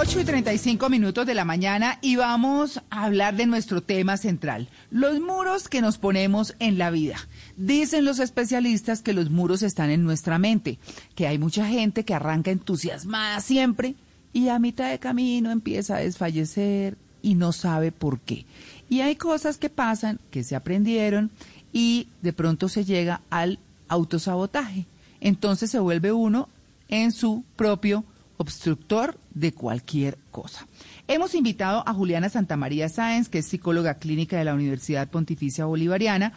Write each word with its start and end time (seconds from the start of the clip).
8 0.00 0.20
y 0.20 0.24
35 0.24 0.90
minutos 0.90 1.26
de 1.26 1.34
la 1.34 1.44
mañana 1.44 1.98
y 2.00 2.14
vamos 2.14 2.80
a 2.88 3.02
hablar 3.02 3.34
de 3.34 3.46
nuestro 3.46 3.82
tema 3.82 4.16
central, 4.16 4.68
los 4.92 5.18
muros 5.18 5.68
que 5.68 5.82
nos 5.82 5.98
ponemos 5.98 6.54
en 6.60 6.78
la 6.78 6.90
vida. 6.90 7.16
Dicen 7.56 8.04
los 8.04 8.20
especialistas 8.20 9.02
que 9.02 9.12
los 9.12 9.28
muros 9.28 9.62
están 9.62 9.90
en 9.90 10.04
nuestra 10.04 10.38
mente, 10.38 10.78
que 11.16 11.26
hay 11.26 11.36
mucha 11.38 11.66
gente 11.66 12.04
que 12.04 12.14
arranca 12.14 12.52
entusiasmada 12.52 13.40
siempre 13.40 13.96
y 14.32 14.50
a 14.50 14.60
mitad 14.60 14.88
de 14.88 15.00
camino 15.00 15.50
empieza 15.50 15.96
a 15.96 16.00
desfallecer 16.00 16.96
y 17.20 17.34
no 17.34 17.50
sabe 17.50 17.90
por 17.90 18.20
qué. 18.20 18.46
Y 18.88 19.00
hay 19.00 19.16
cosas 19.16 19.58
que 19.58 19.68
pasan, 19.68 20.20
que 20.30 20.44
se 20.44 20.54
aprendieron 20.54 21.32
y 21.72 22.06
de 22.22 22.32
pronto 22.32 22.68
se 22.68 22.84
llega 22.84 23.20
al 23.30 23.58
autosabotaje. 23.88 24.86
Entonces 25.20 25.72
se 25.72 25.80
vuelve 25.80 26.12
uno 26.12 26.48
en 26.88 27.10
su 27.10 27.42
propio 27.56 28.04
obstructor 28.38 29.18
de 29.34 29.52
cualquier 29.52 30.16
cosa. 30.30 30.66
Hemos 31.06 31.34
invitado 31.34 31.82
a 31.86 31.92
Juliana 31.92 32.28
Santamaría 32.28 32.88
Sáenz, 32.88 33.28
que 33.28 33.38
es 33.38 33.46
psicóloga 33.46 33.94
clínica 33.94 34.38
de 34.38 34.44
la 34.44 34.54
Universidad 34.54 35.08
Pontificia 35.08 35.66
Bolivariana. 35.66 36.32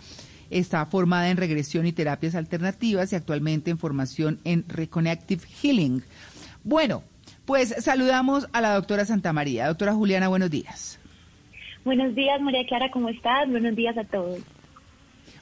Está 0.49 0.85
formada 0.85 1.29
en 1.29 1.37
regresión 1.37 1.85
y 1.85 1.93
terapias 1.93 2.35
alternativas 2.35 3.13
y 3.13 3.15
actualmente 3.15 3.71
en 3.71 3.77
formación 3.77 4.39
en 4.43 4.65
Reconnective 4.67 5.43
Healing. 5.61 6.03
Bueno, 6.63 7.03
pues 7.45 7.73
saludamos 7.79 8.49
a 8.51 8.61
la 8.61 8.73
doctora 8.75 9.05
Santamaría. 9.05 9.67
Doctora 9.67 9.93
Juliana, 9.93 10.27
buenos 10.27 10.49
días. 10.49 10.99
Buenos 11.85 12.13
días, 12.13 12.39
María 12.41 12.65
Clara, 12.67 12.91
¿cómo 12.91 13.09
estás? 13.09 13.49
Buenos 13.49 13.75
días 13.75 13.97
a 13.97 14.03
todos. 14.03 14.39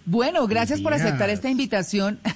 Bueno, 0.05 0.47
gracias 0.47 0.81
por 0.81 0.93
aceptar 0.93 1.29
esta 1.29 1.49
invitación. 1.49 2.19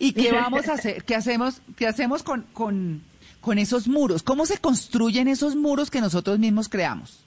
¿Y 0.00 0.14
qué 0.14 0.32
vamos 0.32 0.66
a 0.68 0.72
hacer? 0.72 1.04
¿Qué 1.04 1.14
hacemos, 1.14 1.60
qué 1.76 1.86
hacemos 1.86 2.22
con, 2.22 2.42
con, 2.54 3.02
con 3.40 3.58
esos 3.58 3.86
muros? 3.86 4.22
¿Cómo 4.22 4.46
se 4.46 4.58
construyen 4.58 5.28
esos 5.28 5.54
muros 5.54 5.90
que 5.90 6.00
nosotros 6.00 6.38
mismos 6.38 6.70
creamos? 6.70 7.24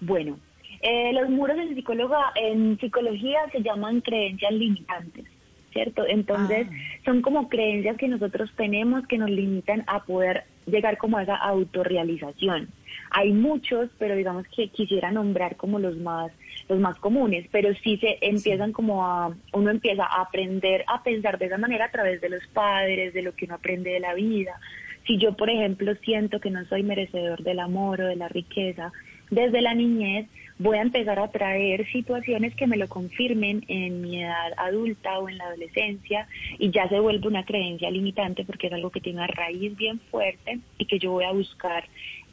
Bueno, 0.00 0.38
eh, 0.80 1.12
los 1.12 1.28
muros 1.28 1.58
en, 1.58 1.74
psicóloga, 1.74 2.32
en 2.36 2.78
psicología 2.78 3.40
se 3.50 3.60
llaman 3.60 4.00
creencias 4.00 4.52
limitantes, 4.52 5.24
¿cierto? 5.72 6.06
Entonces, 6.06 6.68
ah. 6.70 6.74
son 7.04 7.22
como 7.22 7.48
creencias 7.48 7.96
que 7.96 8.06
nosotros 8.06 8.50
tenemos 8.56 9.04
que 9.08 9.18
nos 9.18 9.28
limitan 9.28 9.82
a 9.88 10.04
poder 10.04 10.44
llegar 10.66 10.96
como 10.96 11.18
a 11.18 11.24
esa 11.24 11.34
autorrealización. 11.34 12.68
Hay 13.10 13.32
muchos, 13.32 13.90
pero 13.98 14.14
digamos 14.14 14.46
que 14.54 14.68
quisiera 14.68 15.10
nombrar 15.10 15.56
como 15.56 15.80
los 15.80 15.96
más 15.96 16.30
los 16.68 16.78
más 16.78 16.98
comunes, 16.98 17.46
pero 17.50 17.72
sí 17.82 17.96
se 17.98 18.18
empiezan 18.20 18.72
como 18.72 19.04
a, 19.06 19.34
uno 19.52 19.70
empieza 19.70 20.04
a 20.04 20.22
aprender 20.22 20.84
a 20.86 21.02
pensar 21.02 21.38
de 21.38 21.46
esa 21.46 21.58
manera 21.58 21.86
a 21.86 21.90
través 21.90 22.20
de 22.20 22.28
los 22.28 22.46
padres, 22.48 23.14
de 23.14 23.22
lo 23.22 23.34
que 23.34 23.46
uno 23.46 23.54
aprende 23.54 23.90
de 23.90 24.00
la 24.00 24.14
vida. 24.14 24.60
Si 25.06 25.16
yo, 25.16 25.34
por 25.34 25.48
ejemplo, 25.48 25.94
siento 26.04 26.40
que 26.40 26.50
no 26.50 26.64
soy 26.66 26.82
merecedor 26.82 27.42
del 27.42 27.60
amor 27.60 28.02
o 28.02 28.06
de 28.06 28.16
la 28.16 28.28
riqueza, 28.28 28.92
desde 29.30 29.62
la 29.62 29.74
niñez 29.74 30.26
voy 30.58 30.78
a 30.78 30.82
empezar 30.82 31.18
a 31.18 31.30
traer 31.30 31.86
situaciones 31.92 32.54
que 32.54 32.66
me 32.66 32.76
lo 32.76 32.88
confirmen 32.88 33.64
en 33.68 34.00
mi 34.02 34.22
edad 34.22 34.52
adulta 34.56 35.18
o 35.18 35.28
en 35.28 35.38
la 35.38 35.44
adolescencia 35.44 36.26
y 36.58 36.70
ya 36.70 36.88
se 36.88 36.98
vuelve 36.98 37.28
una 37.28 37.44
creencia 37.44 37.90
limitante 37.90 38.44
porque 38.44 38.66
es 38.66 38.72
algo 38.72 38.90
que 38.90 39.00
tiene 39.00 39.18
una 39.18 39.28
raíz 39.28 39.76
bien 39.76 40.00
fuerte 40.10 40.58
y 40.78 40.86
que 40.86 40.98
yo 40.98 41.12
voy 41.12 41.24
a 41.24 41.32
buscar 41.32 41.84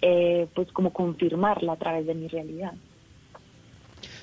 eh, 0.01 0.47
pues 0.53 0.71
como 0.71 0.91
confirmarla 0.91 1.73
a 1.73 1.77
través 1.77 2.07
de 2.07 2.15
mi 2.15 2.27
realidad. 2.27 2.73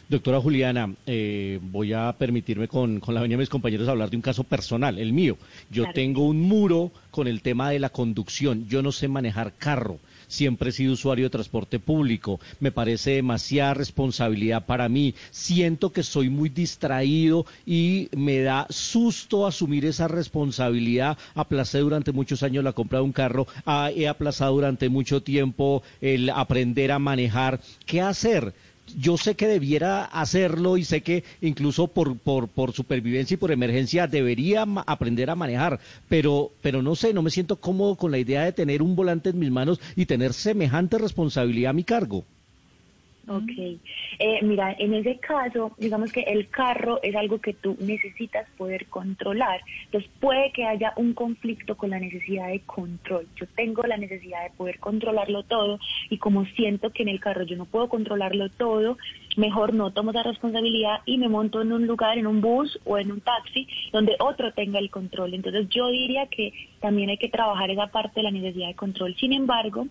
Doctora 0.08 0.40
Juliana, 0.40 0.94
eh, 1.06 1.58
voy 1.62 1.92
a 1.92 2.14
permitirme 2.18 2.68
con, 2.68 3.00
la 3.06 3.20
venida 3.22 3.36
de 3.36 3.42
mis 3.42 3.48
compañeros 3.48 3.88
hablar 3.88 4.10
de 4.10 4.16
un 4.16 4.22
caso 4.22 4.44
personal, 4.44 4.98
el 4.98 5.12
mío. 5.12 5.38
Yo 5.70 5.86
tengo 5.94 6.26
un 6.26 6.40
muro 6.40 6.92
con 7.10 7.28
el 7.28 7.40
tema 7.40 7.70
de 7.70 7.78
la 7.78 7.88
conducción. 7.88 8.66
Yo 8.68 8.82
no 8.82 8.92
sé 8.92 9.08
manejar 9.08 9.54
carro. 9.56 10.00
Siempre 10.28 10.70
he 10.70 10.72
sido 10.72 10.94
usuario 10.94 11.26
de 11.26 11.30
transporte 11.30 11.78
público. 11.78 12.40
Me 12.58 12.72
parece 12.72 13.12
demasiada 13.12 13.74
responsabilidad 13.74 14.66
para 14.66 14.88
mí. 14.88 15.14
Siento 15.30 15.92
que 15.92 16.02
soy 16.02 16.30
muy 16.30 16.48
distraído 16.48 17.46
y 17.66 18.08
me 18.16 18.40
da 18.40 18.66
susto 18.70 19.46
asumir 19.46 19.84
esa 19.84 20.08
responsabilidad. 20.08 21.16
Aplacé 21.34 21.78
durante 21.78 22.12
muchos 22.12 22.42
años 22.42 22.64
la 22.64 22.72
compra 22.72 22.98
de 22.98 23.04
un 23.04 23.12
carro. 23.12 23.46
Ah, 23.66 23.90
he 23.94 24.08
aplazado 24.08 24.54
durante 24.54 24.88
mucho 24.88 25.22
tiempo 25.22 25.82
el 26.00 26.30
aprender 26.30 26.92
a 26.92 26.98
manejar. 26.98 27.60
¿Qué 27.86 28.00
hacer? 28.00 28.54
Yo 28.98 29.16
sé 29.16 29.34
que 29.34 29.46
debiera 29.46 30.04
hacerlo 30.04 30.76
y 30.76 30.84
sé 30.84 31.02
que 31.02 31.24
incluso 31.40 31.88
por, 31.88 32.18
por, 32.18 32.48
por 32.48 32.72
supervivencia 32.72 33.34
y 33.34 33.38
por 33.38 33.52
emergencia 33.52 34.06
debería 34.06 34.66
aprender 34.86 35.30
a 35.30 35.34
manejar, 35.34 35.80
pero, 36.08 36.52
pero 36.62 36.82
no 36.82 36.94
sé, 36.94 37.12
no 37.12 37.22
me 37.22 37.30
siento 37.30 37.56
cómodo 37.56 37.96
con 37.96 38.10
la 38.10 38.18
idea 38.18 38.44
de 38.44 38.52
tener 38.52 38.82
un 38.82 38.96
volante 38.96 39.30
en 39.30 39.38
mis 39.38 39.50
manos 39.50 39.80
y 39.96 40.06
tener 40.06 40.32
semejante 40.32 40.98
responsabilidad 40.98 41.70
a 41.70 41.74
mi 41.74 41.84
cargo. 41.84 42.24
Ok. 43.32 43.80
Eh, 44.18 44.40
mira, 44.42 44.76
en 44.78 44.92
ese 44.92 45.18
caso, 45.18 45.72
digamos 45.78 46.12
que 46.12 46.20
el 46.20 46.48
carro 46.48 47.00
es 47.02 47.16
algo 47.16 47.40
que 47.40 47.54
tú 47.54 47.76
necesitas 47.80 48.46
poder 48.58 48.86
controlar. 48.86 49.60
Entonces 49.86 50.10
puede 50.20 50.52
que 50.52 50.66
haya 50.66 50.92
un 50.96 51.14
conflicto 51.14 51.76
con 51.76 51.90
la 51.90 51.98
necesidad 51.98 52.48
de 52.48 52.60
control. 52.60 53.26
Yo 53.36 53.46
tengo 53.56 53.82
la 53.84 53.96
necesidad 53.96 54.42
de 54.42 54.50
poder 54.50 54.78
controlarlo 54.80 55.44
todo 55.44 55.78
y 56.10 56.18
como 56.18 56.44
siento 56.44 56.90
que 56.90 57.02
en 57.04 57.08
el 57.08 57.20
carro 57.20 57.44
yo 57.44 57.56
no 57.56 57.64
puedo 57.64 57.88
controlarlo 57.88 58.50
todo, 58.50 58.98
mejor 59.36 59.72
no 59.72 59.92
tomo 59.92 60.10
esa 60.10 60.24
responsabilidad 60.24 61.00
y 61.06 61.16
me 61.16 61.28
monto 61.28 61.62
en 61.62 61.72
un 61.72 61.86
lugar, 61.86 62.18
en 62.18 62.26
un 62.26 62.42
bus 62.42 62.78
o 62.84 62.98
en 62.98 63.10
un 63.12 63.22
taxi 63.22 63.66
donde 63.92 64.14
otro 64.18 64.52
tenga 64.52 64.78
el 64.78 64.90
control. 64.90 65.32
Entonces 65.32 65.68
yo 65.70 65.88
diría 65.88 66.26
que 66.26 66.52
también 66.80 67.08
hay 67.08 67.18
que 67.18 67.28
trabajar 67.28 67.70
esa 67.70 67.86
parte 67.86 68.20
de 68.20 68.24
la 68.24 68.30
necesidad 68.30 68.68
de 68.68 68.74
control. 68.74 69.16
Sin 69.16 69.32
embargo, 69.32 69.86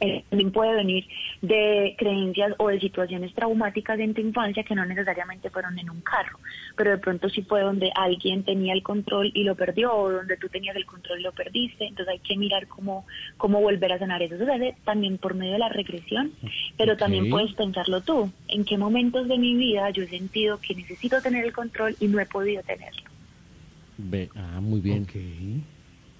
eh, 0.00 0.24
también 0.28 0.50
puede 0.50 0.74
venir 0.74 1.06
de 1.40 1.94
creencias 1.98 2.52
o 2.58 2.68
de 2.68 2.80
situaciones 2.80 3.32
traumáticas 3.34 3.98
en 4.00 4.14
tu 4.14 4.20
infancia 4.20 4.64
que 4.64 4.74
no 4.74 4.84
necesariamente 4.84 5.50
fueron 5.50 5.78
en 5.78 5.90
un 5.90 6.00
carro, 6.00 6.38
pero 6.76 6.90
de 6.90 6.98
pronto 6.98 7.28
sí 7.28 7.42
fue 7.42 7.62
donde 7.62 7.90
alguien 7.94 8.44
tenía 8.44 8.72
el 8.72 8.82
control 8.82 9.30
y 9.34 9.44
lo 9.44 9.54
perdió 9.54 9.94
o 9.94 10.10
donde 10.10 10.36
tú 10.36 10.48
tenías 10.48 10.76
el 10.76 10.86
control 10.86 11.20
y 11.20 11.22
lo 11.22 11.32
perdiste, 11.32 11.86
entonces 11.86 12.14
hay 12.14 12.18
que 12.18 12.36
mirar 12.36 12.66
cómo, 12.66 13.06
cómo 13.36 13.60
volver 13.60 13.92
a 13.92 13.98
sanar 13.98 14.22
eso. 14.22 14.34
Eso 14.34 14.44
se 14.44 14.52
hace 14.52 14.74
también 14.84 15.18
por 15.18 15.34
medio 15.34 15.52
de 15.52 15.58
la 15.58 15.68
regresión, 15.68 16.32
pero 16.76 16.96
también 16.96 17.30
puedes 17.30 17.52
pensarlo 17.54 18.00
tú, 18.00 18.30
en 18.48 18.64
qué 18.64 18.76
momentos 18.76 19.28
de 19.28 19.38
mi 19.38 19.54
vida 19.54 19.90
yo 19.90 20.02
he 20.02 20.08
sentido 20.08 20.58
que 20.60 20.74
necesito 20.74 21.20
tener 21.22 21.44
el 21.44 21.52
control 21.52 21.96
y 22.00 22.08
no 22.08 22.20
he 22.20 22.26
podido 22.26 22.62
tenerlo. 22.62 23.02
ah, 24.34 24.60
muy 24.60 24.80
bien. 24.80 25.06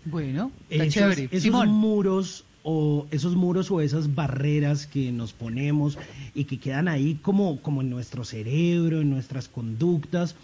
Bueno, 0.05 0.53
esos, 0.69 1.19
esos 1.19 1.67
muros 1.67 2.45
o 2.65 3.07
esos 3.11 3.37
muros 3.37 3.71
o 3.71 3.83
esas 3.83 4.15
barreras 4.15 4.87
que 4.87 5.13
nos 5.13 5.35
ponemos 5.35 5.99
y 6.35 6.45
que 6.45 6.59
quedan 6.59 6.89
ahí 6.89 7.19
como, 7.21 7.61
como 7.61 7.83
en 7.83 7.91
nuestro 7.91 8.25
cerebro, 8.25 9.03
en 9.03 9.11
nuestras 9.11 9.49
conductas, 9.49 10.35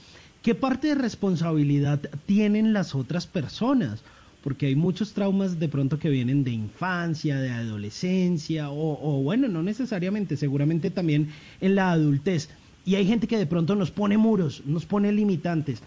¿qué 0.43 0.55
parte 0.55 0.88
de 0.88 0.94
responsabilidad 0.94 1.99
tienen 2.26 2.75
las 2.75 2.94
otras 2.94 3.26
personas? 3.26 4.02
Porque 4.44 4.67
hay 4.67 4.76
muchos 4.76 5.14
traumas 5.14 5.58
de 5.58 5.69
pronto 5.69 5.99
que 5.99 6.11
vienen 6.11 6.44
de 6.44 6.50
infancia, 6.50 7.40
de 7.40 7.50
adolescencia, 7.50 8.70
o, 8.70 8.99
o 9.02 9.23
bueno, 9.23 9.49
no 9.49 9.62
necesariamente, 9.62 10.37
seguramente 10.37 10.90
también 10.90 11.31
en 11.61 11.75
la 11.75 11.90
adultez. 11.90 12.50
Y 12.84 12.96
hay 12.96 13.06
gente 13.06 13.26
que 13.26 13.38
de 13.38 13.46
pronto 13.46 13.75
nos 13.76 13.90
pone 13.90 14.19
muros, 14.19 14.62
nos 14.66 14.84
pone 14.84 15.11
limitantes. 15.11 15.82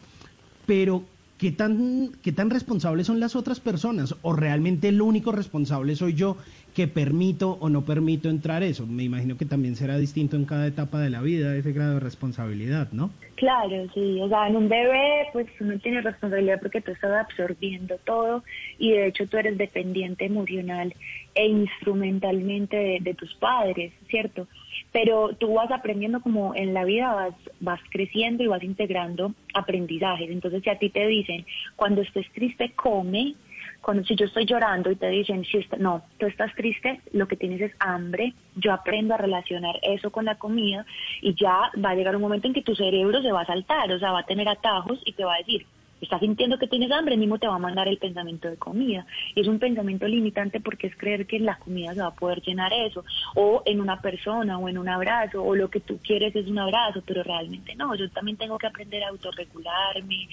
Pero 0.66 1.04
¿qué 1.44 1.52
tan, 1.52 2.14
¿qué 2.24 2.32
tan 2.32 2.50
responsables 2.50 3.08
son 3.08 3.20
las 3.20 3.36
otras 3.36 3.60
personas? 3.60 4.16
¿O 4.22 4.32
realmente 4.32 4.88
el 4.88 5.02
único 5.02 5.34
responsable 5.34 5.98
soy 5.98 6.14
yo 6.14 6.38
que 6.74 6.88
permito 6.88 7.58
o 7.60 7.68
no 7.68 7.84
permito 7.84 8.30
entrar 8.30 8.64
eso? 8.64 8.88
Me 8.88 9.04
imagino 9.04 9.36
que 9.36 9.44
también 9.44 9.76
será 9.76 9.98
distinto 9.98 10.38
en 10.38 10.46
cada 10.46 10.66
etapa 10.66 11.02
de 11.02 11.10
la 11.10 11.20
vida 11.20 11.54
ese 11.58 11.74
grado 11.74 11.96
de 11.96 12.00
responsabilidad, 12.00 12.94
¿no? 12.94 13.10
Claro, 13.36 13.92
sí. 13.94 14.22
O 14.22 14.30
sea, 14.30 14.48
en 14.48 14.56
un 14.56 14.70
bebé, 14.70 15.28
pues 15.34 15.48
uno 15.60 15.78
tiene 15.80 16.00
responsabilidad 16.00 16.62
porque 16.62 16.80
tú 16.80 16.92
estás 16.92 17.12
absorbiendo 17.12 17.98
todo 18.06 18.46
y 18.80 18.94
de 18.94 19.08
hecho 19.08 19.28
tú 19.28 19.36
eres 19.36 19.58
dependiente 19.58 20.24
emocional 20.24 20.96
e 21.36 21.46
instrumentalmente 21.46 23.02
de, 23.02 23.14
tus 23.16 23.34
padres, 23.34 23.92
¿cierto? 24.08 24.48
Pero 24.92 25.36
tú 25.36 25.54
vas 25.54 25.72
aprendiendo 25.72 26.22
como 26.22 26.56
en 26.56 26.74
la 26.74 26.84
vida 26.84 27.14
vas, 27.14 27.36
vas 27.60 27.80
creciendo 27.90 28.44
y 28.44 28.48
vas 28.48 28.64
integrando 28.64 29.34
aprendizajes. 29.54 30.30
Entonces, 30.30 30.64
si 30.64 30.70
a 30.70 30.78
ti 30.78 30.90
te 30.90 31.08
dicen, 31.08 31.46
cuando 31.76 32.02
estés 32.02 32.30
triste, 32.34 32.72
come, 32.76 33.36
cuando 33.84 34.04
si 34.06 34.16
yo 34.16 34.26
estoy 34.26 34.46
llorando 34.46 34.90
y 34.90 34.96
te 34.96 35.10
dicen, 35.10 35.44
si 35.44 35.60
no, 35.78 36.04
tú 36.18 36.26
estás 36.26 36.56
triste, 36.56 37.02
lo 37.12 37.28
que 37.28 37.36
tienes 37.36 37.62
es 37.62 37.74
hambre, 37.80 38.34
yo 38.56 38.72
aprendo 38.72 39.14
a 39.14 39.18
relacionar 39.18 39.76
eso 39.84 40.10
con 40.10 40.26
la 40.26 40.36
comida 40.36 40.86
y 41.22 41.36
ya 41.36 41.70
va 41.84 41.90
a 41.90 41.96
llegar 41.96 42.16
un 42.16 42.22
momento 42.22 42.48
en 42.48 42.54
que 42.54 42.62
tu 42.62 42.76
cerebro 42.76 43.22
se 43.22 43.32
va 43.32 43.42
a 43.42 43.46
saltar, 43.46 43.92
o 43.92 44.00
sea, 44.00 44.12
va 44.12 44.20
a 44.20 44.26
tener 44.26 44.48
atajos 44.48 45.02
y 45.06 45.12
te 45.12 45.26
va 45.26 45.36
a 45.36 45.40
decir, 45.40 45.66
estás 46.04 46.20
sintiendo 46.20 46.58
que 46.58 46.68
tienes 46.68 46.92
hambre, 46.92 47.18
mismo 47.18 47.40
te 47.40 47.48
va 47.48 47.56
a 47.56 47.60
mandar 47.60 47.88
el 47.88 47.98
pensamiento 47.98 48.50
de 48.50 48.58
comida. 48.58 49.06
Y 49.36 49.42
es 49.42 49.48
un 49.48 49.60
pensamiento 49.60 50.08
limitante 50.08 50.60
porque 50.60 50.88
es 50.88 50.96
creer 50.96 51.26
que 51.26 51.40
la 51.40 51.58
comida 51.58 51.94
se 51.94 52.02
va 52.02 52.08
a 52.08 52.16
poder 52.16 52.42
llenar 52.42 52.72
eso, 52.74 53.04
o 53.36 53.64
en 53.66 53.82
una 53.82 54.02
persona, 54.02 54.58
o 54.58 54.70
en 54.70 54.78
un 54.78 54.90
abrazo, 54.90 55.44
o 55.44 55.56
lo 55.56 55.70
que 55.70 55.80
tú 55.80 56.00
quieres 56.04 56.36
es 56.36 56.48
un 56.48 56.60
abrazo, 56.60 57.02
pero 57.06 57.24
realmente 57.24 57.76
no. 57.76 57.96
Yo 57.96 58.10
también 58.10 58.38
tengo 58.38 58.58
que 58.58 58.68
aprender 58.68 59.04
a 59.04 59.10
autorregularme, 59.10 60.28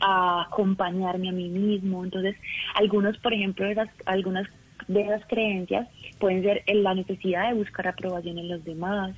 a 0.00 0.42
acompañarme 0.42 1.28
a 1.28 1.32
mí 1.32 1.48
mismo. 1.48 2.04
Entonces, 2.04 2.36
algunos, 2.74 3.18
por 3.18 3.32
ejemplo, 3.32 3.66
esas, 3.66 3.88
algunas 4.04 4.46
de 4.88 5.00
esas 5.00 5.26
creencias 5.26 5.88
pueden 6.18 6.42
ser 6.42 6.62
en 6.66 6.82
la 6.82 6.94
necesidad 6.94 7.48
de 7.48 7.54
buscar 7.54 7.88
aprobación 7.88 8.38
en 8.38 8.48
los 8.48 8.64
demás, 8.64 9.14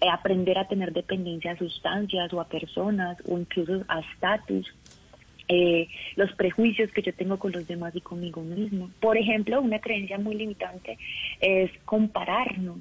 eh, 0.00 0.08
aprender 0.10 0.58
a 0.58 0.68
tener 0.68 0.92
dependencia 0.92 1.52
a 1.52 1.56
sustancias 1.56 2.32
o 2.32 2.40
a 2.40 2.48
personas 2.48 3.16
o 3.26 3.38
incluso 3.38 3.82
a 3.88 4.00
estatus 4.00 4.66
eh, 5.48 5.88
los 6.16 6.32
prejuicios 6.32 6.90
que 6.90 7.02
yo 7.02 7.12
tengo 7.14 7.38
con 7.38 7.52
los 7.52 7.66
demás 7.66 7.94
y 7.94 8.00
conmigo 8.00 8.42
mismo. 8.42 8.90
Por 9.00 9.16
ejemplo, 9.16 9.60
una 9.60 9.80
creencia 9.80 10.18
muy 10.18 10.34
limitante 10.34 10.98
es 11.40 11.70
compararnos, 11.84 12.78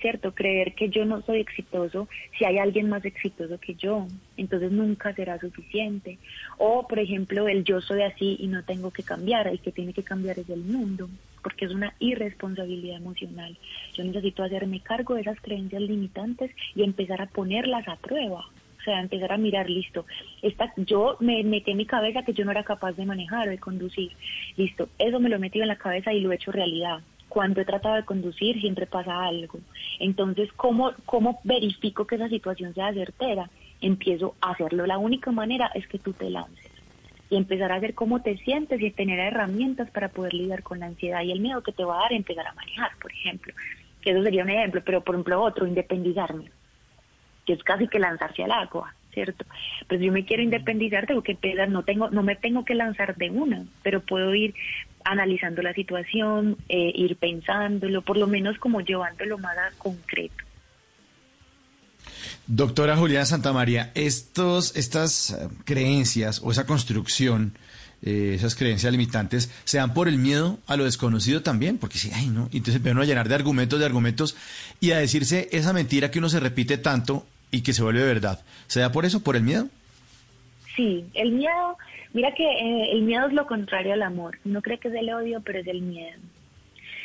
¿cierto? 0.00 0.34
Creer 0.34 0.74
que 0.74 0.90
yo 0.90 1.06
no 1.06 1.22
soy 1.22 1.40
exitoso 1.40 2.08
si 2.36 2.44
hay 2.44 2.58
alguien 2.58 2.90
más 2.90 3.04
exitoso 3.04 3.58
que 3.58 3.74
yo, 3.74 4.08
entonces 4.36 4.70
nunca 4.70 5.14
será 5.14 5.38
suficiente. 5.38 6.18
O, 6.58 6.86
por 6.86 6.98
ejemplo, 6.98 7.48
el 7.48 7.64
yo 7.64 7.80
soy 7.80 8.02
así 8.02 8.36
y 8.38 8.48
no 8.48 8.62
tengo 8.64 8.90
que 8.90 9.04
cambiar, 9.04 9.46
el 9.46 9.60
que 9.60 9.72
tiene 9.72 9.94
que 9.94 10.02
cambiar 10.02 10.38
es 10.38 10.50
el 10.50 10.60
mundo, 10.60 11.08
porque 11.42 11.64
es 11.64 11.72
una 11.72 11.94
irresponsabilidad 11.98 12.96
emocional. 12.96 13.56
Yo 13.94 14.04
necesito 14.04 14.42
hacerme 14.42 14.80
cargo 14.80 15.14
de 15.14 15.22
esas 15.22 15.40
creencias 15.40 15.80
limitantes 15.80 16.50
y 16.74 16.82
empezar 16.82 17.22
a 17.22 17.26
ponerlas 17.26 17.86
a 17.88 17.96
prueba. 17.96 18.44
O 18.82 18.84
sea, 18.84 19.00
empezar 19.00 19.30
a 19.30 19.38
mirar, 19.38 19.70
listo, 19.70 20.06
esta, 20.42 20.72
yo 20.76 21.16
me 21.20 21.44
metí 21.44 21.70
en 21.70 21.76
mi 21.76 21.86
cabeza 21.86 22.24
que 22.24 22.32
yo 22.32 22.44
no 22.44 22.50
era 22.50 22.64
capaz 22.64 22.94
de 22.94 23.06
manejar 23.06 23.46
o 23.46 23.50
de 23.52 23.58
conducir, 23.58 24.10
listo, 24.56 24.88
eso 24.98 25.20
me 25.20 25.28
lo 25.28 25.36
he 25.36 25.38
metido 25.38 25.62
en 25.62 25.68
la 25.68 25.78
cabeza 25.78 26.12
y 26.12 26.18
lo 26.18 26.32
he 26.32 26.34
hecho 26.34 26.50
realidad. 26.50 26.98
Cuando 27.28 27.60
he 27.60 27.64
tratado 27.64 27.94
de 27.94 28.04
conducir 28.04 28.60
siempre 28.60 28.86
pasa 28.86 29.24
algo. 29.24 29.60
Entonces, 30.00 30.52
¿cómo, 30.54 30.92
cómo 31.06 31.38
verifico 31.44 32.08
que 32.08 32.16
esa 32.16 32.28
situación 32.28 32.74
sea 32.74 32.92
certera? 32.92 33.48
Empiezo 33.80 34.34
a 34.40 34.50
hacerlo. 34.50 34.84
La 34.84 34.98
única 34.98 35.30
manera 35.30 35.70
es 35.74 35.86
que 35.86 36.00
tú 36.00 36.12
te 36.12 36.28
lances 36.28 36.72
y 37.30 37.36
empezar 37.36 37.70
a 37.70 37.78
ver 37.78 37.94
cómo 37.94 38.20
te 38.20 38.36
sientes 38.38 38.82
y 38.82 38.90
tener 38.90 39.20
herramientas 39.20 39.90
para 39.90 40.08
poder 40.08 40.34
lidiar 40.34 40.64
con 40.64 40.80
la 40.80 40.86
ansiedad 40.86 41.22
y 41.22 41.30
el 41.30 41.40
miedo 41.40 41.62
que 41.62 41.72
te 41.72 41.84
va 41.84 41.98
a 41.98 42.02
dar 42.02 42.12
empezar 42.12 42.48
a 42.48 42.52
manejar, 42.54 42.90
por 43.00 43.12
ejemplo. 43.12 43.54
Que 44.02 44.10
eso 44.10 44.24
sería 44.24 44.42
un 44.42 44.50
ejemplo, 44.50 44.82
pero 44.84 45.02
por 45.02 45.14
ejemplo 45.14 45.40
otro, 45.40 45.68
independizarme 45.68 46.50
que 47.46 47.54
es 47.54 47.62
casi 47.62 47.88
que 47.88 47.98
lanzarse 47.98 48.44
al 48.44 48.52
agua, 48.52 48.94
¿cierto? 49.12 49.44
Pero 49.86 50.00
si 50.00 50.06
yo 50.06 50.12
me 50.12 50.24
quiero 50.24 50.42
independizar, 50.42 51.06
tengo 51.06 51.22
que 51.22 51.32
empezar, 51.32 51.68
no 51.68 51.82
tengo, 51.82 52.10
no 52.10 52.22
me 52.22 52.36
tengo 52.36 52.64
que 52.64 52.74
lanzar 52.74 53.16
de 53.16 53.30
una, 53.30 53.64
pero 53.82 54.00
puedo 54.00 54.34
ir 54.34 54.54
analizando 55.04 55.62
la 55.62 55.74
situación, 55.74 56.56
eh, 56.68 56.92
ir 56.94 57.16
pensándolo, 57.16 58.02
por 58.02 58.16
lo 58.16 58.26
menos 58.26 58.58
como 58.58 58.80
llevándolo 58.80 59.38
más 59.38 59.56
a 59.58 59.70
concreto. 59.78 60.44
Doctora 62.46 62.96
Juliana 62.96 63.24
Santamaría, 63.24 63.92
estos, 63.94 64.76
estas 64.76 65.30
eh, 65.30 65.48
creencias 65.64 66.40
o 66.42 66.50
esa 66.50 66.66
construcción, 66.66 67.56
eh, 68.02 68.32
esas 68.34 68.56
creencias 68.56 68.92
limitantes, 68.92 69.50
se 69.64 69.78
dan 69.78 69.94
por 69.94 70.08
el 70.08 70.18
miedo 70.18 70.58
a 70.66 70.76
lo 70.76 70.84
desconocido 70.84 71.42
también, 71.42 71.78
porque 71.78 71.98
si, 71.98 72.10
ay, 72.12 72.28
no, 72.28 72.48
entonces 72.52 72.76
empiezan 72.76 73.00
a 73.00 73.04
llenar 73.04 73.28
de 73.28 73.34
argumentos, 73.34 73.78
de 73.78 73.86
argumentos, 73.86 74.36
y 74.80 74.90
a 74.90 74.98
decirse 74.98 75.48
esa 75.52 75.72
mentira 75.72 76.10
que 76.10 76.18
uno 76.18 76.28
se 76.28 76.40
repite 76.40 76.78
tanto 76.78 77.26
y 77.52 77.62
que 77.62 77.72
se 77.72 77.84
vuelve 77.84 78.04
verdad. 78.04 78.40
¿Se 78.66 78.80
da 78.80 78.90
por 78.90 79.04
eso, 79.04 79.22
por 79.22 79.36
el 79.36 79.44
miedo? 79.44 79.68
Sí, 80.74 81.04
el 81.14 81.32
miedo, 81.32 81.76
mira 82.12 82.34
que 82.34 82.44
eh, 82.44 82.92
el 82.92 83.02
miedo 83.02 83.28
es 83.28 83.32
lo 83.34 83.46
contrario 83.46 83.92
al 83.92 84.02
amor. 84.02 84.38
No 84.44 84.62
cree 84.62 84.78
que 84.78 84.88
es 84.88 84.94
el 84.94 85.12
odio, 85.12 85.40
pero 85.44 85.60
es 85.60 85.66
el 85.68 85.82
miedo. 85.82 86.18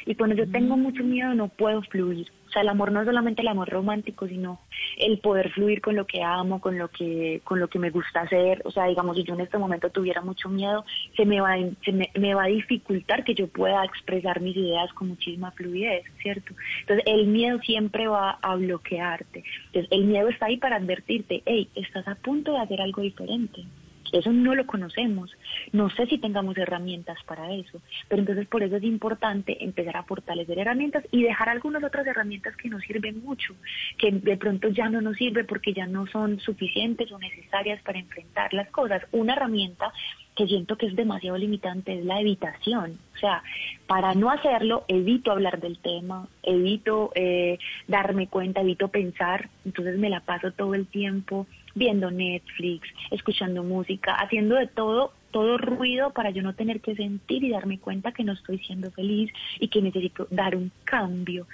Y 0.08 0.16
cuando 0.16 0.38
yo 0.38 0.50
tengo 0.50 0.78
mucho 0.78 1.04
miedo 1.04 1.34
no 1.34 1.50
puedo 1.50 1.82
fluir. 1.82 2.32
O 2.48 2.50
sea, 2.50 2.62
el 2.62 2.70
amor 2.70 2.94
no 2.94 3.02
es 3.02 3.06
solamente 3.06 3.42
el 3.42 3.50
amor 3.50 3.68
romántico, 3.68 4.26
sino 4.26 4.62
el 4.98 5.20
poder 5.20 5.52
fluir 5.52 5.82
con 5.82 5.98
lo 5.98 6.08
que 6.08 6.24
amo, 6.24 6.62
con 6.62 6.78
lo 6.78 6.88
que, 6.88 7.42
con 7.44 7.60
lo 7.60 7.68
que 7.68 7.78
me 7.78 7.90
gusta 7.90 8.22
hacer. 8.22 8.62
O 8.64 8.72
sea, 8.72 8.86
digamos, 8.86 9.18
si 9.18 9.24
yo 9.26 9.34
en 9.34 9.42
este 9.42 9.58
momento 9.58 9.90
tuviera 9.90 10.22
mucho 10.22 10.48
miedo, 10.48 10.86
se 11.18 11.26
me 11.26 11.42
va, 11.42 11.58
se 11.84 11.92
me, 11.92 12.10
me 12.18 12.34
va 12.34 12.46
a 12.46 12.48
dificultar 12.48 13.26
que 13.26 13.36
yo 13.36 13.50
pueda 13.50 13.84
expresar 13.84 14.40
mis 14.40 14.56
ideas 14.56 14.94
con 14.94 15.10
muchísima 15.10 15.52
fluidez, 15.52 16.06
¿cierto? 16.22 16.54
Entonces, 16.80 17.04
el 17.06 17.28
miedo 17.28 17.60
siempre 17.60 18.08
va 18.08 18.40
a 18.42 18.56
bloquearte. 18.56 19.44
Entonces, 19.66 19.92
el 19.92 20.06
miedo 20.06 20.30
está 20.30 20.46
ahí 20.46 20.56
para 20.56 20.78
advertirte, 20.78 21.44
hey, 21.46 21.68
estás 21.76 22.08
a 22.08 22.16
punto 22.16 22.54
de 22.54 22.60
hacer 22.60 22.80
algo 22.80 23.02
diferente. 23.02 23.66
Eso 24.12 24.32
no 24.32 24.56
lo 24.56 24.66
conocemos. 24.66 25.32
No 25.72 25.90
sé 25.90 26.06
si 26.08 26.18
tengamos 26.18 26.58
herramientas 26.58 27.18
para 27.26 27.52
eso. 27.54 27.82
Pero 28.08 28.22
entonces 28.22 28.48
por 28.48 28.64
eso 28.64 28.78
es 28.78 28.84
importante 28.84 29.64
empezar 29.64 29.98
a 29.98 30.04
fortalecer 30.04 30.60
herramientas 30.60 31.04
y 31.12 31.24
dejar 31.24 31.50
algunas 31.50 31.84
otras 31.84 32.08
herramientas 32.08 32.56
que 32.56 32.70
nos 32.70 32.82
sirven 32.84 33.24
mucho, 33.24 33.56
que 33.98 34.12
de 34.12 34.38
pronto 34.38 34.70
ya 34.70 34.90
no 34.90 35.02
nos 35.02 35.18
sirve 35.18 35.44
porque 35.44 35.74
ya 35.74 35.86
no 35.86 36.08
son 36.08 36.40
suficientes 36.40 37.12
o 37.12 37.20
necesarias 37.20 37.82
para 37.84 38.00
enfrentar 38.00 38.54
las 38.54 38.70
cosas. 38.70 39.04
Una 39.12 39.34
herramienta 39.34 39.92
que 40.36 40.48
siento 40.48 40.78
que 40.78 40.86
es 40.86 40.96
demasiado 40.96 41.38
limitante 41.38 41.98
es 41.98 42.06
la 42.06 42.22
evitación. 42.22 43.00
O 43.16 43.18
sea, 43.18 43.42
para 43.88 44.14
no 44.14 44.30
hacerlo, 44.30 44.86
evito 44.88 45.32
hablar 45.32 45.60
del 45.60 45.80
tema, 45.80 46.28
evito 46.44 47.12
eh, 47.16 47.58
darme 47.88 48.28
cuenta, 48.28 48.62
evito 48.62 48.90
pensar, 48.90 49.50
entonces 49.66 49.98
me 49.98 50.10
la 50.10 50.20
paso 50.20 50.52
todo 50.52 50.76
el 50.76 50.86
tiempo 50.86 51.48
viendo 51.78 52.12
Netflix, 52.12 52.90
escuchando 53.12 53.64
música, 53.64 54.16
haciendo 54.16 54.56
de 54.56 54.68
todo, 54.68 55.14
todo 55.32 55.58
ruido 55.58 56.12
para 56.12 56.32
yo 56.32 56.42
no 56.42 56.54
tener 56.54 56.82
que 56.82 56.96
sentir 56.96 57.44
y 57.44 57.52
darme 57.52 57.80
cuenta 57.80 58.12
que 58.12 58.24
no 58.24 58.34
estoy 58.34 58.58
siendo 58.60 58.92
feliz 58.92 59.32
y 59.60 59.68
que 59.68 59.82
necesito 59.82 60.28
dar 60.32 60.56
un 60.56 60.72
cambio. 60.84 61.48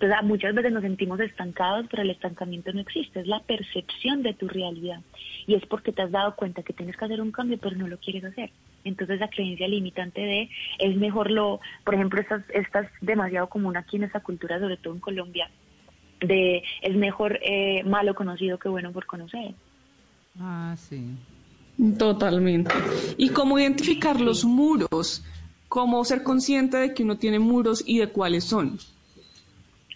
Entonces, 0.00 0.26
muchas 0.26 0.54
veces 0.54 0.72
nos 0.72 0.80
sentimos 0.80 1.20
estancados, 1.20 1.86
pero 1.90 2.02
el 2.02 2.08
estancamiento 2.08 2.72
no 2.72 2.80
existe, 2.80 3.20
es 3.20 3.26
la 3.26 3.40
percepción 3.40 4.22
de 4.22 4.32
tu 4.32 4.48
realidad. 4.48 5.02
Y 5.46 5.54
es 5.54 5.66
porque 5.66 5.92
te 5.92 6.00
has 6.00 6.10
dado 6.10 6.34
cuenta 6.36 6.62
que 6.62 6.72
tienes 6.72 6.96
que 6.96 7.04
hacer 7.04 7.20
un 7.20 7.32
cambio, 7.32 7.58
pero 7.58 7.76
no 7.76 7.86
lo 7.86 7.98
quieres 7.98 8.24
hacer. 8.24 8.50
Entonces, 8.84 9.20
la 9.20 9.28
creencia 9.28 9.68
limitante 9.68 10.22
de 10.22 10.48
es 10.78 10.96
mejor 10.96 11.30
lo, 11.30 11.60
por 11.84 11.94
ejemplo, 11.94 12.18
esta, 12.18 12.42
esta 12.54 12.80
es 12.80 12.90
demasiado 13.02 13.50
común 13.50 13.76
aquí 13.76 13.96
en 13.96 14.04
esta 14.04 14.20
cultura, 14.20 14.58
sobre 14.58 14.78
todo 14.78 14.94
en 14.94 15.00
Colombia, 15.00 15.50
de 16.20 16.62
es 16.82 16.96
mejor 16.96 17.38
eh, 17.42 17.82
malo 17.84 18.14
conocido 18.14 18.58
que 18.58 18.68
bueno 18.68 18.92
por 18.92 19.06
conocer. 19.06 19.54
Ah, 20.38 20.74
sí. 20.78 21.16
Totalmente. 21.98 22.74
¿Y 23.16 23.30
cómo 23.30 23.58
identificar 23.58 24.20
los 24.20 24.44
muros? 24.44 25.24
¿Cómo 25.68 26.04
ser 26.04 26.22
consciente 26.22 26.76
de 26.76 26.94
que 26.94 27.02
uno 27.02 27.16
tiene 27.16 27.38
muros 27.38 27.82
y 27.86 27.98
de 27.98 28.08
cuáles 28.08 28.44
son? 28.44 28.78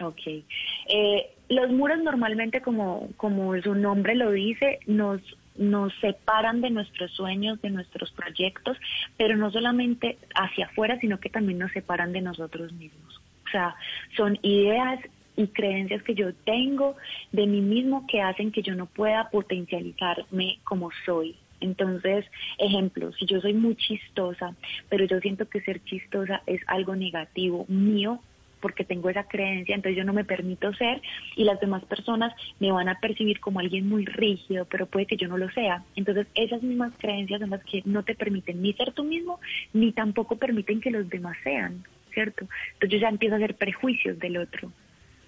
Ok. 0.01 0.21
Eh, 0.27 1.35
los 1.49 1.71
muros 1.71 1.99
normalmente, 2.03 2.63
como, 2.63 3.09
como 3.17 3.61
su 3.61 3.75
nombre 3.75 4.15
lo 4.15 4.31
dice, 4.31 4.81
nos, 4.87 5.21
nos 5.57 5.93
separan 6.01 6.61
de 6.61 6.71
nuestros 6.71 7.11
sueños, 7.13 7.61
de 7.61 7.71
nuestros 7.71 8.11
proyectos, 8.13 8.79
pero 9.17 9.37
no 9.37 9.51
solamente 9.51 10.19
hacia 10.35 10.67
afuera, 10.67 10.99
sino 11.01 11.21
que 11.21 11.29
también 11.29 11.59
nos 11.59 11.73
separan 11.73 12.13
de 12.13 12.23
nosotros 12.23 12.73
mismos. 12.73 13.21
O 13.47 13.51
sea, 13.51 13.77
son 14.17 14.39
ideas 14.43 15.01
y 15.37 15.47
creencias 15.49 16.03
que 16.03 16.15
yo 16.15 16.35
tengo 16.45 16.97
de 17.33 17.47
mí 17.47 17.61
mismo 17.61 18.07
que 18.07 18.23
hacen 18.23 18.53
que 18.53 18.63
yo 18.63 18.75
no 18.75 18.87
pueda 18.87 19.31
potencializarme 19.31 20.59
como 20.65 20.91
soy. 21.05 21.37
Entonces, 21.61 22.27
ejemplo, 22.59 23.13
si 23.13 23.27
yo 23.27 23.41
soy 23.41 23.55
muy 23.55 23.77
chistosa, 23.77 24.55
pero 24.89 25.07
yo 25.07 25.19
siento 25.21 25.49
que 25.49 25.61
ser 25.63 25.83
chistosa 25.85 26.43
es 26.47 26.61
algo 26.67 26.95
negativo 26.95 27.65
mío, 27.69 28.21
porque 28.65 28.83
tengo 28.83 29.11
esa 29.11 29.25
creencia, 29.25 29.75
entonces 29.75 29.99
yo 29.99 30.05
no 30.05 30.15
me 30.15 30.25
permito 30.25 30.73
ser 30.73 31.03
y 31.37 31.45
las 31.45 31.61
demás 31.61 31.85
personas 31.85 32.33
me 32.61 32.73
van 32.73 32.89
a 32.89 32.99
percibir 32.99 33.39
como 33.39 33.61
alguien 33.61 33.87
muy 33.87 34.07
rígido, 34.07 34.65
pero 34.65 34.87
puede 34.87 35.05
que 35.05 35.19
yo 35.19 35.29
no 35.29 35.37
lo 35.37 35.51
sea. 35.51 35.85
Entonces 35.97 36.27
esas 36.35 36.63
mismas 36.63 36.95
creencias 36.97 37.41
son 37.41 37.51
las 37.51 37.63
que 37.65 37.83
no 37.85 38.05
te 38.05 38.15
permiten 38.15 38.63
ni 38.63 38.73
ser 38.73 38.93
tú 38.93 39.05
mismo, 39.05 39.39
ni 39.75 39.93
tampoco 39.93 40.37
permiten 40.37 40.81
que 40.81 40.91
los 40.91 41.07
demás 41.11 41.37
sean, 41.45 41.85
¿cierto? 42.15 42.47
Entonces 42.73 42.91
yo 42.91 42.99
ya 43.01 43.11
empiezo 43.11 43.35
a 43.35 43.37
hacer 43.37 43.55
prejuicios 43.57 44.19
del 44.19 44.39
otro. 44.39 44.73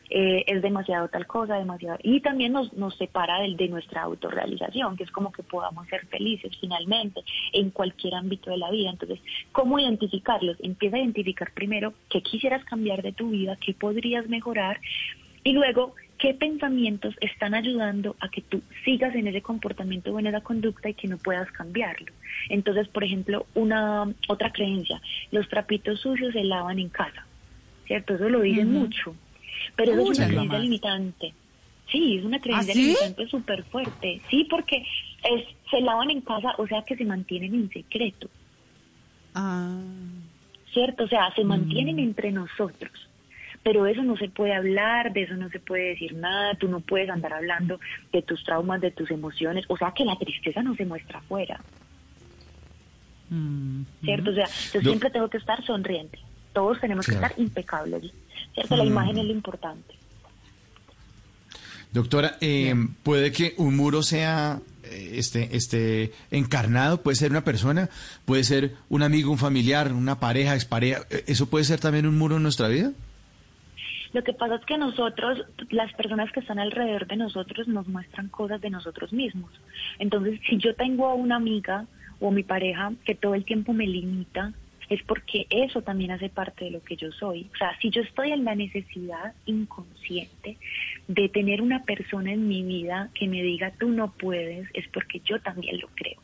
Eh, 0.09 0.45
es 0.47 0.63
demasiado 0.63 1.09
tal 1.09 1.27
cosa, 1.27 1.57
demasiado. 1.57 1.99
Y 2.03 2.21
también 2.21 2.53
nos, 2.53 2.73
nos 2.75 2.97
separa 2.97 3.41
del, 3.41 3.57
de 3.57 3.69
nuestra 3.69 4.03
autorrealización, 4.03 4.97
que 4.97 5.03
es 5.03 5.11
como 5.11 5.33
que 5.33 5.43
podamos 5.43 5.87
ser 5.89 6.07
felices 6.07 6.53
finalmente 6.61 7.23
en 7.53 7.71
cualquier 7.71 8.15
ámbito 8.15 8.51
de 8.51 8.59
la 8.59 8.71
vida. 8.71 8.91
Entonces, 8.91 9.21
¿cómo 9.53 9.79
identificarlos? 9.79 10.57
Empieza 10.61 10.97
a 10.97 11.01
identificar 11.01 11.53
primero 11.53 11.93
qué 12.09 12.23
quisieras 12.23 12.65
cambiar 12.65 13.03
de 13.03 13.13
tu 13.13 13.31
vida, 13.31 13.57
qué 13.57 13.75
podrías 13.75 14.29
mejorar 14.29 14.81
y 15.43 15.53
luego 15.53 15.95
qué 16.19 16.35
pensamientos 16.35 17.15
están 17.21 17.55
ayudando 17.55 18.17
a 18.21 18.29
que 18.29 18.43
tú 18.43 18.63
sigas 18.85 19.15
en 19.15 19.27
ese 19.27 19.43
comportamiento 19.43 20.13
o 20.13 20.19
en 20.19 20.29
esa 20.29 20.41
conducta 20.41 20.89
y 20.89 20.95
que 20.95 21.09
no 21.09 21.19
puedas 21.19 21.51
cambiarlo. 21.51 22.13
Entonces, 22.49 22.89
por 22.89 23.05
ejemplo, 23.05 23.47
una 23.55 24.09
otra 24.29 24.53
creencia, 24.53 25.01
los 25.33 25.49
trapitos 25.49 26.01
sucios 26.01 26.33
se 26.33 26.45
lavan 26.45 26.79
en 26.79 26.89
casa, 26.89 27.27
¿cierto? 27.87 28.15
Eso 28.15 28.29
lo 28.29 28.41
dicen 28.41 28.73
mucho 28.73 29.15
pero 29.77 29.93
es 29.93 30.19
una 30.19 30.27
creencia 30.29 30.59
limitante. 30.59 31.35
Sí, 31.91 32.17
es 32.19 32.25
una 32.25 32.41
creencia 32.41 32.73
¿Ah, 32.75 32.77
limitante 32.77 33.29
súper 33.29 33.63
fuerte. 33.65 34.21
Sí, 34.29 34.45
porque 34.51 34.79
es, 35.23 35.45
se 35.71 35.81
lavan 35.81 36.11
en 36.11 36.21
casa, 36.21 36.55
o 36.59 36.67
sea 36.67 36.83
que 36.83 36.97
se 36.97 37.05
mantienen 37.05 37.55
en 37.55 37.71
secreto. 37.71 38.29
Ah. 39.35 39.79
¿Cierto? 40.73 41.05
O 41.05 41.09
sea, 41.09 41.33
se 41.35 41.45
Mm. 41.45 41.49
mantienen 41.49 41.99
entre 41.99 42.33
nosotros. 42.33 42.93
Pero 43.63 43.87
eso 43.87 44.03
no 44.03 44.17
se 44.17 44.29
puede 44.29 44.55
hablar, 44.55 45.13
de 45.13 45.23
eso 45.23 45.35
no 45.35 45.49
se 45.49 45.59
puede 45.59 45.91
decir 45.91 46.15
nada, 46.15 46.55
tú 46.55 46.69
no 46.69 46.81
puedes 46.81 47.09
andar 47.11 47.33
hablando 47.33 47.81
de 48.13 48.23
tus 48.23 48.45
traumas, 48.45 48.81
de 48.81 48.91
tus 48.93 49.11
emociones, 49.11 49.65
o 49.69 49.77
sea 49.77 49.93
que 49.93 50.05
la 50.05 50.17
tristeza 50.17 50.63
no 50.63 50.75
se 50.77 50.85
muestra 50.85 51.19
afuera, 51.19 51.61
Mm. 53.29 53.83
¿cierto? 54.05 54.31
O 54.31 54.35
sea, 54.35 54.47
yo 54.73 54.81
siempre 54.83 55.11
tengo 55.11 55.29
que 55.29 55.39
estar 55.39 55.65
sonriente, 55.65 56.19
todos 56.53 56.79
tenemos 56.81 57.07
Claro. 57.07 57.21
que 57.21 57.27
estar 57.27 57.41
impecables, 57.43 58.13
¿cierto? 58.57 58.75
La 58.77 58.83
Mm. 58.83 58.89
imagen 58.89 59.19
es 59.19 59.25
lo 59.27 59.33
importante. 59.33 59.95
Doctora, 61.93 62.37
eh, 62.41 62.75
puede 63.05 63.31
que 63.33 63.55
un 63.57 63.77
muro 63.77 64.03
sea 64.03 64.61
eh, 64.83 65.13
este, 65.15 65.57
este 65.57 66.13
encarnado, 66.31 67.01
puede 67.03 67.17
ser 67.17 67.31
una 67.31 67.43
persona, 67.43 67.89
puede 68.25 68.45
ser 68.45 68.73
un 68.89 69.03
amigo, 69.03 69.31
un 69.31 69.39
familiar, 69.39 69.93
una 69.93 70.21
pareja, 70.21 70.55
expareja. 70.55 71.03
Eh, 71.11 71.25
¿Eso 71.27 71.49
puede 71.49 71.65
ser 71.65 71.81
también 71.81 72.07
un 72.07 72.19
muro 72.19 72.37
en 72.37 72.43
nuestra 72.43 72.69
vida? 72.69 72.93
Lo 74.13 74.23
que 74.25 74.33
pasa 74.33 74.57
es 74.57 74.65
que 74.65 74.79
nosotros, 74.79 75.43
las 75.71 75.93
personas 75.95 76.31
que 76.33 76.41
están 76.41 76.59
alrededor 76.59 77.07
de 77.07 77.17
nosotros, 77.17 77.67
nos 77.69 77.87
muestran 77.89 78.29
cosas 78.29 78.61
de 78.61 78.71
nosotros 78.71 79.13
mismos. 79.13 79.51
Entonces, 79.99 80.39
si 80.49 80.59
yo 80.59 80.75
tengo 80.75 81.07
a 81.09 81.15
una 81.15 81.37
amiga 81.37 81.87
o 82.21 82.31
mi 82.31 82.43
pareja 82.43 82.93
que 83.05 83.15
todo 83.15 83.35
el 83.35 83.45
tiempo 83.45 83.73
me 83.73 83.87
limita, 83.87 84.53
es 84.89 85.03
porque 85.03 85.47
eso 85.51 85.83
también 85.83 86.13
hace 86.13 86.29
parte 86.29 86.67
de 86.67 86.71
lo 86.71 86.83
que 86.83 86.97
yo 86.97 87.11
soy. 87.13 87.49
O 87.55 87.57
sea, 87.57 87.77
si 87.81 87.91
yo 87.91 88.03
estoy 88.03 88.33
en 88.33 88.45
la 88.45 88.55
necesidad 88.55 89.35
inconsciente 89.47 90.57
de 91.09 91.29
tener 91.29 91.61
una 91.61 91.85
persona 91.85 92.33
en 92.33 92.49
mi 92.49 92.63
vida 92.63 93.11
que 93.15 93.29
me 93.29 93.43
diga 93.43 93.73
tú 93.79 93.89
no 93.89 94.13
puedes, 94.13 94.69
es 94.75 94.87
porque 94.89 95.21
yo 95.25 95.41
también 95.41 95.81
lo 95.81 95.89
creo. 95.89 96.21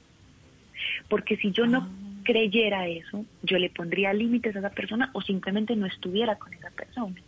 Porque 1.08 1.36
si 1.36 1.52
yo 1.52 1.66
no 1.66 1.88
creyera 2.24 2.86
eso, 2.86 3.24
yo 3.42 3.58
le 3.58 3.70
pondría 3.70 4.12
límites 4.12 4.54
a 4.54 4.60
esa 4.60 4.70
persona 4.70 5.10
o 5.12 5.20
simplemente 5.22 5.74
no 5.76 5.86
estuviera 5.86 6.36
con 6.36 6.52
esa 6.54 6.70
persona. 6.70 7.20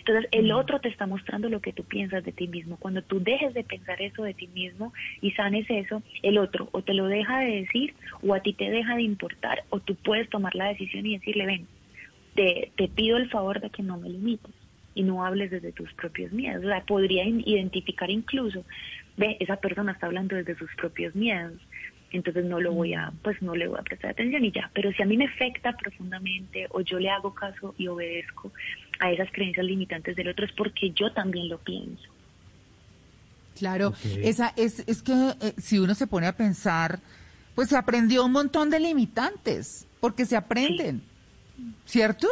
Entonces, 0.00 0.28
el 0.32 0.52
otro 0.52 0.80
te 0.80 0.88
está 0.88 1.06
mostrando 1.06 1.48
lo 1.48 1.60
que 1.60 1.72
tú 1.72 1.84
piensas 1.84 2.24
de 2.24 2.32
ti 2.32 2.48
mismo. 2.48 2.76
Cuando 2.76 3.02
tú 3.02 3.20
dejes 3.20 3.54
de 3.54 3.64
pensar 3.64 4.00
eso 4.00 4.22
de 4.22 4.34
ti 4.34 4.48
mismo 4.48 4.92
y 5.20 5.32
sanes 5.32 5.66
eso, 5.68 6.02
el 6.22 6.38
otro 6.38 6.68
o 6.72 6.82
te 6.82 6.94
lo 6.94 7.06
deja 7.06 7.40
de 7.40 7.62
decir 7.62 7.94
o 8.22 8.34
a 8.34 8.40
ti 8.40 8.52
te 8.52 8.70
deja 8.70 8.96
de 8.96 9.02
importar 9.02 9.64
o 9.70 9.80
tú 9.80 9.94
puedes 9.96 10.28
tomar 10.28 10.54
la 10.54 10.68
decisión 10.68 11.06
y 11.06 11.18
decirle, 11.18 11.46
ven, 11.46 11.66
te, 12.34 12.72
te 12.76 12.88
pido 12.88 13.16
el 13.16 13.28
favor 13.30 13.60
de 13.60 13.70
que 13.70 13.82
no 13.82 13.98
me 13.98 14.08
limites 14.08 14.54
y 14.94 15.02
no 15.02 15.24
hables 15.24 15.50
desde 15.50 15.72
tus 15.72 15.92
propios 15.94 16.32
miedos. 16.32 16.64
O 16.64 16.68
sea, 16.68 16.82
podría 16.84 17.24
identificar 17.24 18.10
incluso, 18.10 18.64
ve, 19.16 19.36
esa 19.40 19.56
persona 19.56 19.92
está 19.92 20.06
hablando 20.06 20.36
desde 20.36 20.56
sus 20.56 20.74
propios 20.76 21.14
miedos 21.14 21.60
entonces 22.10 22.44
no 22.44 22.60
lo 22.60 22.72
voy 22.72 22.94
a, 22.94 23.12
pues 23.22 23.40
no 23.42 23.54
le 23.54 23.68
voy 23.68 23.78
a 23.78 23.82
prestar 23.82 24.12
atención 24.12 24.44
y 24.44 24.52
ya. 24.52 24.70
Pero 24.72 24.92
si 24.92 25.02
a 25.02 25.06
mí 25.06 25.16
me 25.16 25.26
afecta 25.26 25.76
profundamente 25.76 26.66
o 26.70 26.80
yo 26.80 26.98
le 26.98 27.10
hago 27.10 27.34
caso 27.34 27.74
y 27.76 27.86
obedezco 27.88 28.52
a 29.00 29.12
esas 29.12 29.30
creencias 29.32 29.64
limitantes 29.64 30.16
del 30.16 30.28
otro 30.28 30.44
es 30.44 30.52
porque 30.52 30.90
yo 30.90 31.12
también 31.12 31.48
lo 31.48 31.58
pienso. 31.58 32.08
Claro, 33.58 33.92
esa 34.22 34.52
es, 34.56 34.84
es 34.86 35.02
que 35.02 35.12
eh, 35.12 35.52
si 35.58 35.78
uno 35.78 35.94
se 35.94 36.06
pone 36.06 36.28
a 36.28 36.36
pensar, 36.36 37.00
pues 37.56 37.70
se 37.70 37.76
aprendió 37.76 38.24
un 38.24 38.32
montón 38.32 38.70
de 38.70 38.78
limitantes, 38.78 39.86
porque 40.00 40.24
se 40.24 40.36
aprenden, 40.36 41.02
¿cierto? 41.84 42.28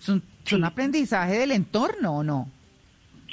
Son, 0.00 0.20
son 0.42 0.64
aprendizaje 0.64 1.38
del 1.38 1.52
entorno, 1.52 2.16
¿o 2.16 2.24
no? 2.24 2.50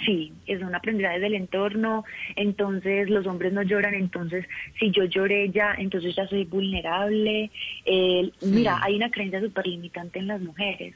Sí, 0.06 0.32
es 0.46 0.62
un 0.62 0.74
aprendizaje 0.74 1.20
del 1.20 1.34
entorno, 1.34 2.04
entonces 2.36 3.10
los 3.10 3.26
hombres 3.26 3.54
no 3.54 3.64
lloran, 3.64 3.96
entonces 3.96 4.46
si 4.80 4.92
yo 4.92 5.06
lloré 5.06 5.50
ya, 5.50 5.74
entonces 5.78 6.16
ya 6.16 6.28
soy 6.28 6.46
vulnerable. 6.46 7.50
Eh, 7.86 8.32
Mira, 8.42 8.80
hay 8.84 8.96
una 8.96 9.10
creencia 9.10 9.42
súper 9.42 9.68
limitante 9.68 10.20
en 10.20 10.28
las 10.28 10.42
mujeres 10.42 10.96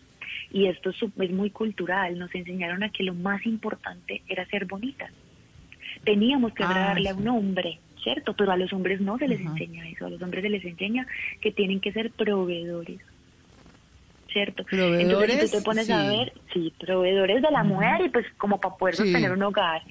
y 0.56 0.68
esto 0.68 0.90
es, 0.92 1.32
muy 1.34 1.52
cultural, 1.52 2.18
nos 2.18 2.34
enseñaron 2.34 2.82
a 2.82 2.90
que 2.90 3.04
lo 3.04 3.14
más 3.14 3.46
importante 3.46 4.24
era 4.26 4.46
ser 4.46 4.64
bonitas. 4.64 5.12
Teníamos 6.06 6.54
que 6.54 6.64
Ah, 6.64 6.68
agradarle 6.68 7.10
a 7.10 7.16
un 7.16 7.28
hombre, 7.28 7.82
¿cierto? 8.02 8.34
Pero 8.38 8.54
a 8.54 8.58
los 8.58 8.72
hombres 8.72 9.02
no 9.02 9.18
se 9.18 9.28
les 9.28 9.42
enseña 9.42 9.90
eso, 9.90 10.06
a 10.06 10.10
los 10.10 10.22
hombres 10.22 10.44
se 10.44 10.50
les 10.50 10.64
enseña 10.64 11.06
que 11.42 11.52
tienen 11.52 11.82
que 11.82 11.92
ser 11.92 12.14
proveedores. 12.14 13.02
¿Cierto? 14.32 14.64
Proveedores, 14.64 15.02
Entonces, 15.02 15.40
si 15.42 15.46
tú 15.46 15.58
te 15.58 15.62
pones 15.62 15.90
a 15.90 16.08
ver, 16.08 16.34
sí, 16.54 16.74
proveedores 16.80 17.42
de 17.42 17.52
la 17.52 17.64
mujer 17.66 18.06
y 18.06 18.10
pues 18.10 18.26
como 18.38 18.62
para 18.62 18.76
poder 18.78 18.96
Sí. 18.96 19.04
sostener 19.04 19.34
un 19.34 19.44
hogar 19.44 19.82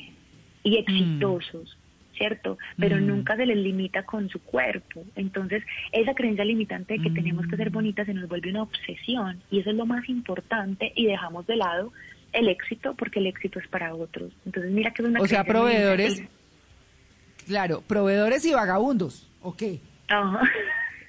y 0.63 0.77
exitosos, 0.79 1.79
¿cierto? 2.17 2.59
Pero 2.79 2.97
Mm. 2.99 3.07
nunca 3.07 3.37
se 3.37 3.47
les 3.47 3.57
limita 3.57 4.05
con 4.05 4.29
su 4.29 4.41
cuerpo. 4.43 5.05
Entonces, 5.17 5.63
esa 5.93 6.15
creencia 6.15 6.45
limitante 6.45 6.95
de 6.95 7.01
que 7.03 7.11
tenemos 7.11 7.47
que 7.47 7.57
ser 7.57 7.71
Mm. 7.71 7.75
bonitas 7.75 8.07
se 8.07 8.15
nos 8.15 8.29
vuelve 8.29 8.51
una 8.51 8.63
obsesión 8.63 9.43
y 9.51 9.61
eso 9.61 9.71
es 9.71 9.77
lo 9.77 9.87
más 9.87 10.09
importante 10.09 10.93
y 10.95 11.07
dejamos 11.07 11.47
de 11.47 11.57
lado 11.57 11.93
el 12.33 12.49
éxito 12.49 12.95
porque 12.95 13.21
el 13.21 13.27
éxito 13.27 13.59
es 13.59 13.69
para 13.69 13.95
otros. 13.95 14.33
Entonces, 14.45 14.73
mira 14.73 14.91
que 14.93 15.03
es 15.03 15.09
una 15.09 15.21
O 15.21 15.27
sea, 15.27 15.45
proveedores, 15.45 16.23
claro, 17.47 17.83
proveedores 17.87 18.45
y 18.45 18.53
vagabundos, 18.53 19.31
¿ok? 19.41 19.63
Ajá. 20.09 20.41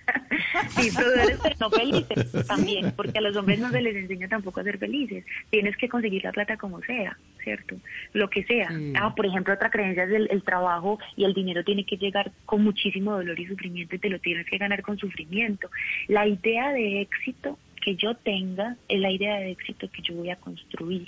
Sí, 0.77 0.91
proveedores, 0.91 1.39
pero 1.41 1.55
no 1.59 1.69
felices 1.69 2.47
también, 2.47 2.93
porque 2.95 3.17
a 3.17 3.21
los 3.21 3.35
hombres 3.35 3.59
no 3.59 3.69
se 3.71 3.81
les 3.81 3.95
enseña 3.95 4.27
tampoco 4.27 4.59
a 4.59 4.63
ser 4.63 4.77
felices. 4.77 5.25
Tienes 5.49 5.75
que 5.77 5.89
conseguir 5.89 6.23
la 6.23 6.31
plata 6.31 6.57
como 6.57 6.81
sea, 6.81 7.17
¿cierto? 7.43 7.75
Lo 8.13 8.29
que 8.29 8.43
sea. 8.43 8.69
Sí. 8.69 8.93
Ah, 8.95 9.13
por 9.15 9.25
ejemplo, 9.25 9.53
otra 9.53 9.69
creencia 9.69 10.03
es 10.03 10.11
el, 10.11 10.27
el 10.31 10.43
trabajo 10.43 10.99
y 11.15 11.25
el 11.25 11.33
dinero 11.33 11.63
tiene 11.63 11.85
que 11.85 11.97
llegar 11.97 12.31
con 12.45 12.63
muchísimo 12.63 13.11
dolor 13.11 13.39
y 13.39 13.47
sufrimiento 13.47 13.95
y 13.95 13.99
te 13.99 14.09
lo 14.09 14.19
tienes 14.19 14.45
que 14.45 14.57
ganar 14.57 14.81
con 14.81 14.97
sufrimiento. 14.97 15.69
La 16.07 16.27
idea 16.27 16.71
de 16.71 17.01
éxito 17.01 17.57
que 17.85 17.95
yo 17.95 18.15
tenga 18.15 18.75
es 18.89 18.99
la 18.99 19.11
idea 19.11 19.37
de 19.37 19.51
éxito 19.51 19.87
que 19.91 20.01
yo 20.01 20.15
voy 20.15 20.31
a 20.31 20.35
construir. 20.37 21.07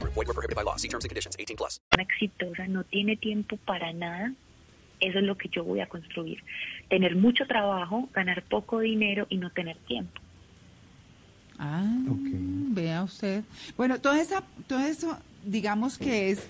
Group. 0.11 0.15
Void 0.15 0.27
were 0.27 0.33
prohibited 0.33 0.55
by 0.55 0.63
law. 0.63 0.77
See 0.77 0.87
terms 0.87 1.05
and 1.05 1.09
conditions. 1.09 1.35
18 1.39 1.57
plus. 1.57 1.79
exitosa 1.97 2.67
no 2.67 2.83
tiene 2.83 3.17
tiempo 3.17 3.57
para 3.57 3.93
nada, 3.93 4.33
eso 4.99 5.19
es 5.19 5.23
lo 5.23 5.35
que 5.35 5.49
yo 5.49 5.63
voy 5.63 5.79
a 5.79 5.87
construir. 5.87 6.43
Tener 6.89 7.15
mucho 7.15 7.45
trabajo, 7.47 8.09
ganar 8.13 8.43
poco 8.43 8.79
dinero 8.79 9.25
y 9.29 9.37
no 9.37 9.49
tener 9.49 9.77
tiempo. 9.87 10.21
Ah, 11.57 11.83
vea 12.73 13.03
usted. 13.03 13.43
Bueno, 13.77 13.99
toda 13.99 14.19
esa, 14.19 14.43
todo 14.67 14.79
eso, 14.79 15.17
digamos 15.45 15.97
que 15.97 16.31
es, 16.31 16.47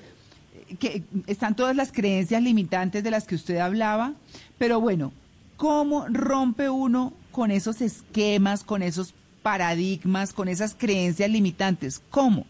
que 0.79 1.03
están 1.27 1.55
todas 1.55 1.75
las 1.75 1.91
creencias 1.91 2.41
limitantes 2.41 3.03
de 3.03 3.11
las 3.11 3.25
que 3.25 3.35
usted 3.35 3.57
hablaba, 3.57 4.13
pero 4.57 4.79
bueno, 4.79 5.11
¿cómo 5.57 6.07
rompe 6.07 6.69
uno 6.69 7.13
con 7.31 7.51
esos 7.51 7.81
esquemas, 7.81 8.63
con 8.63 8.81
esos 8.83 9.13
paradigmas, 9.41 10.31
con 10.31 10.47
esas 10.47 10.75
creencias 10.75 11.29
limitantes? 11.29 12.01
¿Cómo? 12.09 12.45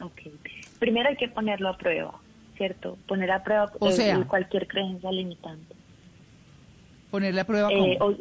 Ok. 0.00 0.20
Primero 0.78 1.08
hay 1.08 1.16
que 1.16 1.28
ponerlo 1.28 1.68
a 1.70 1.76
prueba, 1.76 2.14
¿cierto? 2.56 2.98
Poner 3.06 3.30
a 3.30 3.42
prueba 3.42 3.70
O 3.78 3.90
sea- 3.90 4.24
cualquier 4.26 4.66
creencia 4.66 5.10
limitante. 5.10 5.74
Ponerle 7.10 7.40
a 7.40 7.46
prueba 7.46 7.70
Eh, 7.72 7.96
cómo. 7.98 8.12
o- 8.12 8.16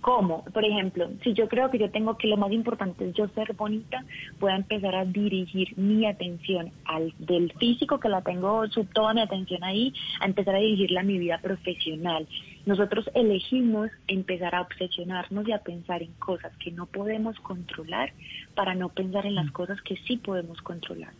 ¿Cómo? 0.00 0.44
Por 0.44 0.64
ejemplo, 0.64 1.10
si 1.22 1.34
yo 1.34 1.46
creo 1.46 1.70
que 1.70 1.78
yo 1.78 1.90
tengo 1.90 2.16
que 2.16 2.26
lo 2.26 2.38
más 2.38 2.50
importante 2.52 3.06
es 3.06 3.14
yo 3.14 3.28
ser 3.34 3.52
bonita, 3.52 4.02
voy 4.38 4.50
a 4.50 4.56
empezar 4.56 4.94
a 4.94 5.04
dirigir 5.04 5.76
mi 5.76 6.06
atención 6.06 6.72
al 6.86 7.12
del 7.18 7.52
físico 7.58 8.00
que 8.00 8.08
la 8.08 8.22
tengo 8.22 8.62
toda 8.94 9.12
mi 9.12 9.20
atención 9.20 9.62
ahí, 9.62 9.92
a 10.20 10.24
empezar 10.24 10.54
a 10.54 10.58
dirigirla 10.58 11.00
a 11.00 11.04
mi 11.04 11.18
vida 11.18 11.36
profesional. 11.42 12.26
Nosotros 12.66 13.10
elegimos 13.14 13.90
empezar 14.06 14.54
a 14.54 14.60
obsesionarnos 14.62 15.48
y 15.48 15.52
a 15.52 15.58
pensar 15.58 16.02
en 16.02 16.12
cosas 16.14 16.52
que 16.56 16.70
no 16.70 16.86
podemos 16.86 17.38
controlar 17.40 18.12
para 18.54 18.74
no 18.74 18.88
pensar 18.90 19.26
en 19.26 19.34
las 19.34 19.50
cosas 19.50 19.80
que 19.82 19.96
sí 20.06 20.16
podemos 20.16 20.60
controlar. 20.62 21.12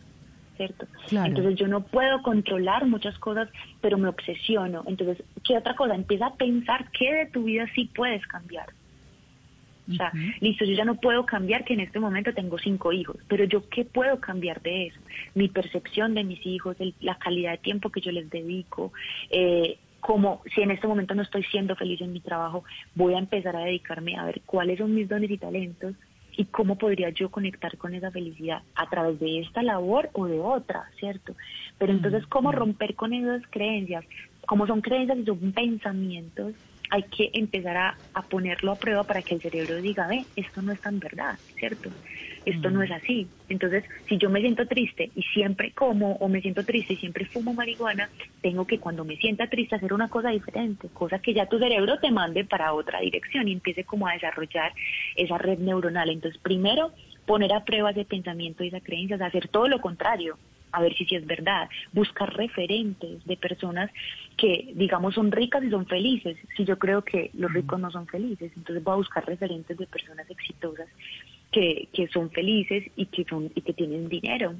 ¿cierto? 0.57 0.85
Claro. 1.09 1.29
Entonces 1.29 1.55
yo 1.55 1.67
no 1.67 1.81
puedo 1.81 2.21
controlar 2.21 2.85
muchas 2.85 3.17
cosas, 3.17 3.49
pero 3.81 3.97
me 3.97 4.09
obsesiono. 4.09 4.83
Entonces, 4.85 5.23
¿qué 5.43 5.57
otra 5.57 5.75
cosa? 5.75 5.95
Empieza 5.95 6.27
a 6.27 6.35
pensar 6.35 6.91
qué 6.91 7.11
de 7.13 7.25
tu 7.27 7.43
vida 7.45 7.65
sí 7.73 7.89
puedes 7.95 8.25
cambiar. 8.27 8.67
O 9.91 9.95
sea, 9.95 10.11
listo, 10.39 10.63
yo 10.63 10.73
ya 10.73 10.85
no 10.85 10.95
puedo 10.95 11.25
cambiar 11.25 11.65
que 11.65 11.73
en 11.73 11.79
este 11.79 11.99
momento 11.99 12.33
tengo 12.33 12.57
cinco 12.59 12.93
hijos, 12.93 13.17
pero 13.27 13.43
yo 13.45 13.67
qué 13.69 13.83
puedo 13.83 14.19
cambiar 14.19 14.61
de 14.61 14.87
eso? 14.87 14.99
Mi 15.33 15.47
percepción 15.47 16.13
de 16.13 16.23
mis 16.23 16.45
hijos, 16.45 16.77
el- 16.79 16.93
la 17.01 17.15
calidad 17.17 17.51
de 17.51 17.57
tiempo 17.57 17.89
que 17.89 17.99
yo 17.99 18.11
les 18.11 18.29
dedico, 18.29 18.93
eh, 19.31 19.79
como 20.01 20.41
si 20.53 20.61
en 20.61 20.71
este 20.71 20.87
momento 20.87 21.15
no 21.15 21.21
estoy 21.21 21.43
siendo 21.43 21.75
feliz 21.75 22.01
en 22.01 22.11
mi 22.11 22.19
trabajo, 22.19 22.63
voy 22.95 23.13
a 23.13 23.19
empezar 23.19 23.55
a 23.55 23.65
dedicarme 23.65 24.17
a 24.17 24.25
ver 24.25 24.41
cuáles 24.45 24.79
son 24.79 24.93
mis 24.93 25.07
dones 25.07 25.31
y 25.31 25.37
talentos 25.37 25.95
y 26.35 26.45
cómo 26.45 26.77
podría 26.77 27.09
yo 27.09 27.29
conectar 27.29 27.77
con 27.77 27.93
esa 27.93 28.11
felicidad 28.11 28.63
a 28.75 28.89
través 28.89 29.19
de 29.19 29.41
esta 29.41 29.61
labor 29.63 30.09
o 30.13 30.25
de 30.25 30.39
otra, 30.39 30.89
¿cierto? 30.99 31.35
Pero 31.77 31.91
entonces, 31.91 32.25
¿cómo 32.27 32.51
romper 32.51 32.95
con 32.95 33.13
esas 33.13 33.43
creencias? 33.49 34.05
Como 34.47 34.65
son 34.65 34.81
creencias 34.81 35.19
y 35.19 35.25
son 35.25 35.51
pensamientos, 35.51 36.53
hay 36.91 37.03
que 37.03 37.31
empezar 37.33 37.77
a, 37.77 37.99
a 38.13 38.27
ponerlo 38.27 38.73
a 38.73 38.79
prueba 38.79 39.05
para 39.05 39.23
que 39.23 39.35
el 39.35 39.41
cerebro 39.41 39.77
diga, 39.81 40.07
ve, 40.07 40.27
esto 40.35 40.61
no 40.61 40.73
es 40.73 40.81
tan 40.81 40.99
verdad, 40.99 41.39
¿cierto? 41.57 41.95
Esto 42.43 42.69
no 42.69 42.83
es 42.83 42.91
así. 42.91 43.29
Entonces, 43.47 43.85
si 44.09 44.17
yo 44.17 44.29
me 44.29 44.41
siento 44.41 44.67
triste 44.67 45.11
y 45.15 45.23
siempre 45.33 45.71
como 45.73 46.13
o 46.17 46.27
me 46.27 46.41
siento 46.41 46.65
triste 46.65 46.93
y 46.93 46.97
siempre 46.97 47.25
fumo 47.27 47.53
marihuana, 47.53 48.11
tengo 48.41 48.67
que 48.67 48.79
cuando 48.79 49.05
me 49.05 49.15
sienta 49.17 49.47
triste 49.47 49.75
hacer 49.77 49.93
una 49.93 50.09
cosa 50.09 50.29
diferente, 50.31 50.89
cosa 50.91 51.19
que 51.19 51.33
ya 51.33 51.45
tu 51.47 51.59
cerebro 51.59 51.97
te 51.99 52.11
mande 52.11 52.43
para 52.45 52.73
otra 52.73 52.99
dirección 52.99 53.47
y 53.47 53.53
empiece 53.53 53.85
como 53.85 54.07
a 54.07 54.13
desarrollar 54.13 54.73
esa 55.15 55.37
red 55.37 55.59
neuronal. 55.59 56.09
Entonces, 56.09 56.41
primero, 56.41 56.93
poner 57.25 57.53
a 57.53 57.63
prueba 57.63 57.91
ese 57.91 58.05
pensamiento 58.05 58.63
y 58.63 58.67
esa 58.67 58.81
creencia, 58.81 59.15
o 59.15 59.19
sea, 59.19 59.27
hacer 59.27 59.47
todo 59.47 59.69
lo 59.69 59.79
contrario, 59.79 60.39
a 60.71 60.81
ver 60.81 60.95
si 60.95 61.05
sí 61.05 61.15
es 61.15 61.25
verdad, 61.25 61.69
buscar 61.91 62.33
referentes 62.35 63.23
de 63.25 63.37
personas 63.37 63.91
que, 64.41 64.71
digamos, 64.75 65.13
son 65.13 65.31
ricas 65.31 65.63
y 65.63 65.69
son 65.69 65.85
felices. 65.85 66.35
Si 66.57 66.65
yo 66.65 66.79
creo 66.79 67.03
que 67.03 67.29
los 67.35 67.53
ricos 67.53 67.79
no 67.79 67.91
son 67.91 68.07
felices, 68.07 68.51
entonces 68.57 68.83
voy 68.83 68.93
a 68.93 68.97
buscar 68.97 69.23
referentes 69.25 69.77
de 69.77 69.85
personas 69.85 70.27
exitosas 70.31 70.87
que, 71.51 71.87
que 71.93 72.07
son 72.07 72.31
felices 72.31 72.85
y 72.95 73.05
que 73.05 73.23
son 73.25 73.51
y 73.53 73.61
que 73.61 73.73
tienen 73.73 74.09
dinero. 74.09 74.55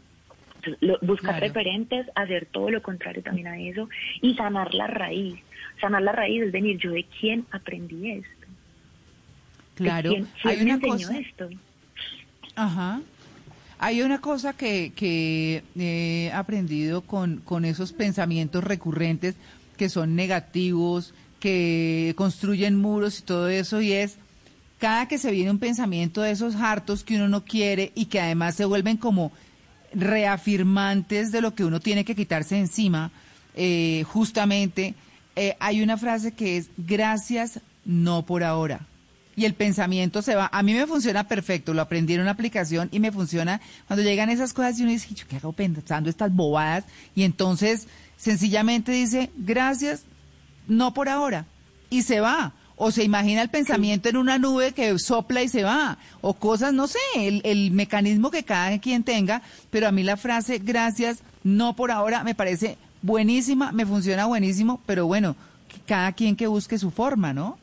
Entonces, 0.58 0.78
lo- 0.82 1.00
buscar 1.02 1.32
Claro. 1.32 1.48
referentes, 1.48 2.06
hacer 2.14 2.46
todo 2.52 2.70
lo 2.70 2.82
contrario 2.84 3.24
también 3.24 3.48
a 3.48 3.60
eso 3.60 3.90
y 4.22 4.36
sanar 4.36 4.72
la 4.76 4.86
raíz. 4.86 5.40
Sanar 5.82 6.04
la 6.04 6.12
raíz 6.12 6.44
es 6.44 6.52
venir, 6.52 6.78
yo 6.78 6.92
de 6.92 7.06
quién 7.20 7.48
aprendí 7.52 8.12
esto. 8.12 8.48
¿De 9.78 9.84
Claro, 9.86 10.10
quién, 10.12 10.28
hay 10.44 10.56
quién 10.58 10.60
me 10.60 10.64
una 10.66 10.74
enseñó 10.76 11.08
cosa. 11.08 11.18
esto? 11.20 11.50
Ajá. 12.56 13.02
Hay 13.80 14.04
una 14.04 14.22
cosa 14.22 14.54
que, 14.56 14.92
que 14.96 15.64
he 15.76 16.32
aprendido 16.34 17.02
con, 17.02 17.38
con 17.38 17.66
esos 17.66 17.94
pensamientos 17.94 18.64
recurrentes 18.64 19.36
que 19.82 19.90
son 19.90 20.16
negativos, 20.16 21.12
que 21.40 22.14
construyen 22.16 22.76
muros 22.76 23.18
y 23.18 23.24
todo 23.24 23.50
eso, 23.50 23.82
y 23.82 23.94
es 23.94 24.18
cada 24.78 25.08
que 25.08 25.18
se 25.18 25.32
viene 25.32 25.50
un 25.50 25.58
pensamiento 25.58 26.22
de 26.22 26.30
esos 26.30 26.54
hartos 26.54 27.04
que 27.04 27.16
uno 27.16 27.28
no 27.28 27.44
quiere 27.46 27.92
y 27.96 28.06
que 28.06 28.20
además 28.20 28.54
se 28.54 28.66
vuelven 28.66 28.98
como 28.98 29.32
reafirmantes 29.92 31.32
de 31.32 31.42
lo 31.42 31.56
que 31.56 31.66
uno 31.66 31.80
tiene 31.80 32.06
que 32.06 32.16
quitarse 32.16 32.60
encima, 32.60 33.12
eh, 33.56 34.06
justamente 34.08 34.94
eh, 35.36 35.58
hay 35.60 35.82
una 35.82 35.98
frase 35.98 36.34
que 36.34 36.58
es 36.58 36.70
gracias, 36.78 37.60
no 37.84 38.24
por 38.24 38.44
ahora. 38.44 38.82
Y 39.36 39.46
el 39.46 39.56
pensamiento 39.56 40.22
se 40.22 40.36
va. 40.36 40.48
A 40.54 40.62
mí 40.62 40.76
me 40.76 40.86
funciona 40.86 41.28
perfecto, 41.28 41.74
lo 41.74 41.82
aprendí 41.82 42.14
en 42.14 42.22
una 42.22 42.32
aplicación 42.32 42.88
y 42.92 43.00
me 43.00 43.12
funciona 43.12 43.62
cuando 43.88 44.04
llegan 44.04 44.30
esas 44.30 44.54
cosas 44.54 44.78
y 44.78 44.84
uno 44.84 44.92
dice, 44.92 45.12
yo 45.16 45.26
qué 45.28 45.38
hago 45.38 45.54
pensando 45.54 46.08
estas 46.08 46.32
bobadas. 46.32 46.84
Y 47.16 47.24
entonces 47.24 47.88
sencillamente 48.22 48.92
dice, 48.92 49.32
gracias, 49.36 50.04
no 50.68 50.94
por 50.94 51.10
ahora. 51.10 51.46
Y 51.90 52.04
se 52.04 52.20
va. 52.20 52.54
O 52.76 52.92
se 52.92 53.04
imagina 53.04 53.42
el 53.42 53.50
pensamiento 53.50 54.10
en 54.10 54.18
una 54.18 54.38
nube 54.38 54.74
que 54.74 54.98
sopla 54.98 55.44
y 55.44 55.50
se 55.50 55.64
va. 55.64 55.98
O 56.22 56.34
cosas, 56.34 56.72
no 56.74 56.88
sé, 56.88 57.00
el, 57.16 57.42
el 57.44 57.72
mecanismo 57.72 58.32
que 58.32 58.44
cada 58.44 58.80
quien 58.80 59.04
tenga. 59.04 59.42
Pero 59.72 59.88
a 59.88 59.92
mí 59.92 60.04
la 60.04 60.18
frase, 60.18 60.60
gracias, 60.60 61.20
no 61.44 61.76
por 61.76 61.92
ahora, 61.92 62.24
me 62.24 62.36
parece 62.36 62.78
buenísima, 63.02 63.72
me 63.72 63.86
funciona 63.86 64.26
buenísimo. 64.26 64.82
Pero 64.86 65.08
bueno, 65.08 65.36
cada 65.86 66.12
quien 66.14 66.36
que 66.36 66.48
busque 66.48 66.78
su 66.78 66.92
forma, 66.92 67.34
¿no? 67.34 67.58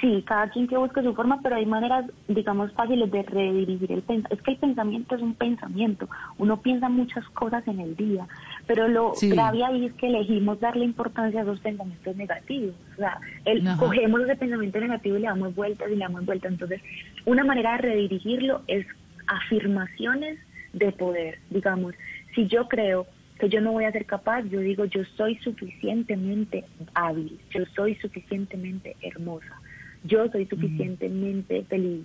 Sí, 0.00 0.22
cada 0.26 0.48
quien 0.50 0.68
que 0.68 0.76
busque 0.76 1.02
su 1.02 1.12
forma, 1.14 1.40
pero 1.42 1.56
hay 1.56 1.66
maneras, 1.66 2.04
digamos, 2.28 2.72
fáciles 2.72 3.10
de 3.10 3.22
redirigir 3.24 3.90
el 3.90 4.02
pensamiento. 4.02 4.34
Es 4.34 4.42
que 4.42 4.50
el 4.52 4.56
pensamiento 4.58 5.16
es 5.16 5.22
un 5.22 5.34
pensamiento. 5.34 6.08
Uno 6.38 6.60
piensa 6.62 6.88
muchas 6.88 7.24
cosas 7.30 7.66
en 7.66 7.80
el 7.80 7.96
día, 7.96 8.28
pero 8.66 8.86
lo 8.86 9.14
Sí. 9.16 9.28
grave 9.30 9.64
ahí 9.64 9.86
es 9.86 9.92
que 9.94 10.06
elegimos 10.06 10.60
darle 10.60 10.84
importancia 10.84 11.40
a 11.40 11.42
esos 11.42 11.58
pensamientos 11.60 12.14
negativos. 12.16 12.74
O 12.92 12.96
sea, 12.96 13.18
el, 13.44 13.66
Ajá. 13.66 13.76
cogemos 13.78 14.20
ese 14.20 14.36
pensamiento 14.36 14.78
negativo 14.78 15.16
y 15.16 15.20
le 15.22 15.26
damos 15.26 15.54
vueltas 15.56 15.88
y 15.90 15.94
le 15.96 16.04
damos 16.04 16.24
vueltas. 16.24 16.52
Entonces, 16.52 16.80
una 17.26 17.42
manera 17.42 17.72
de 17.72 17.78
redirigirlo 17.78 18.62
es 18.68 18.86
afirmaciones 19.26 20.38
de 20.72 20.92
poder. 20.92 21.38
Digamos, 21.50 21.94
si 22.34 22.46
yo 22.46 22.68
creo 22.68 23.06
que 23.38 23.48
yo 23.48 23.60
no 23.60 23.72
voy 23.72 23.84
a 23.84 23.92
ser 23.92 24.04
capaz, 24.04 24.42
yo 24.44 24.60
digo, 24.60 24.84
yo 24.84 25.04
soy 25.16 25.36
suficientemente 25.38 26.64
hábil, 26.94 27.38
yo 27.50 27.64
soy 27.74 27.94
suficientemente 27.96 28.96
hermosa, 29.02 29.60
yo 30.04 30.28
soy 30.28 30.46
suficientemente 30.46 31.64
feliz. 31.64 32.04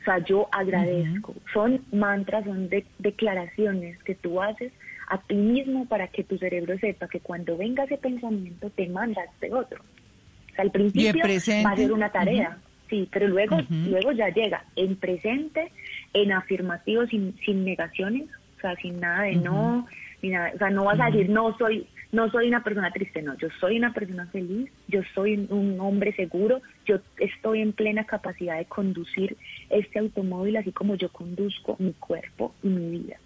O 0.00 0.04
sea, 0.04 0.18
yo 0.24 0.48
agradezco. 0.52 1.34
Son 1.52 1.82
mantras, 1.92 2.44
son 2.44 2.68
de- 2.68 2.86
declaraciones 2.98 3.98
que 4.02 4.14
tú 4.14 4.40
haces 4.40 4.72
a 5.08 5.18
ti 5.18 5.34
mismo 5.34 5.86
para 5.86 6.06
que 6.08 6.24
tu 6.24 6.38
cerebro 6.38 6.78
sepa 6.78 7.08
que 7.08 7.20
cuando 7.20 7.56
venga 7.56 7.84
ese 7.84 7.98
pensamiento 7.98 8.70
te 8.70 8.88
manda 8.88 9.22
este 9.24 9.52
otro. 9.52 9.82
O 9.82 10.54
sea, 10.54 10.62
al 10.64 10.70
principio 10.70 11.22
va 11.64 11.72
a 11.72 11.76
ser 11.76 11.92
una 11.92 12.10
tarea, 12.10 12.58
sí, 12.88 13.08
pero 13.12 13.28
luego, 13.28 13.58
luego 13.88 14.12
ya 14.12 14.28
llega 14.30 14.64
en 14.76 14.96
presente, 14.96 15.70
en 16.14 16.32
afirmativo, 16.32 17.06
sin, 17.06 17.36
sin 17.44 17.64
negaciones, 17.64 18.28
o 18.56 18.60
sea, 18.60 18.76
sin 18.76 19.00
nada 19.00 19.22
de 19.24 19.36
no, 19.36 19.86
ni 20.22 20.30
nada, 20.30 20.52
o 20.54 20.58
sea, 20.58 20.70
no 20.70 20.84
vas 20.84 21.00
a 21.00 21.06
decir 21.06 21.28
no 21.28 21.56
soy, 21.58 21.86
no 22.12 22.30
soy 22.30 22.48
una 22.48 22.62
persona 22.64 22.90
triste, 22.92 23.22
no, 23.22 23.36
yo 23.38 23.48
soy 23.60 23.76
una 23.78 23.92
persona 23.92 24.26
feliz, 24.26 24.70
yo 24.88 25.00
soy 25.14 25.46
un 25.50 25.78
hombre 25.80 26.12
seguro, 26.14 26.60
yo 26.86 26.96
estoy 27.18 27.60
en 27.60 27.72
plena 27.72 28.04
capacidad 28.04 28.58
de 28.58 28.64
conducir 28.64 29.36
este 29.68 29.98
automóvil 30.00 30.56
así 30.56 30.72
como 30.72 30.96
yo 30.96 31.08
conduzco 31.10 31.76
mi 31.78 31.92
cuerpo 31.92 32.52
y 32.62 32.68
mi 32.68 32.98
vida. 32.98 33.16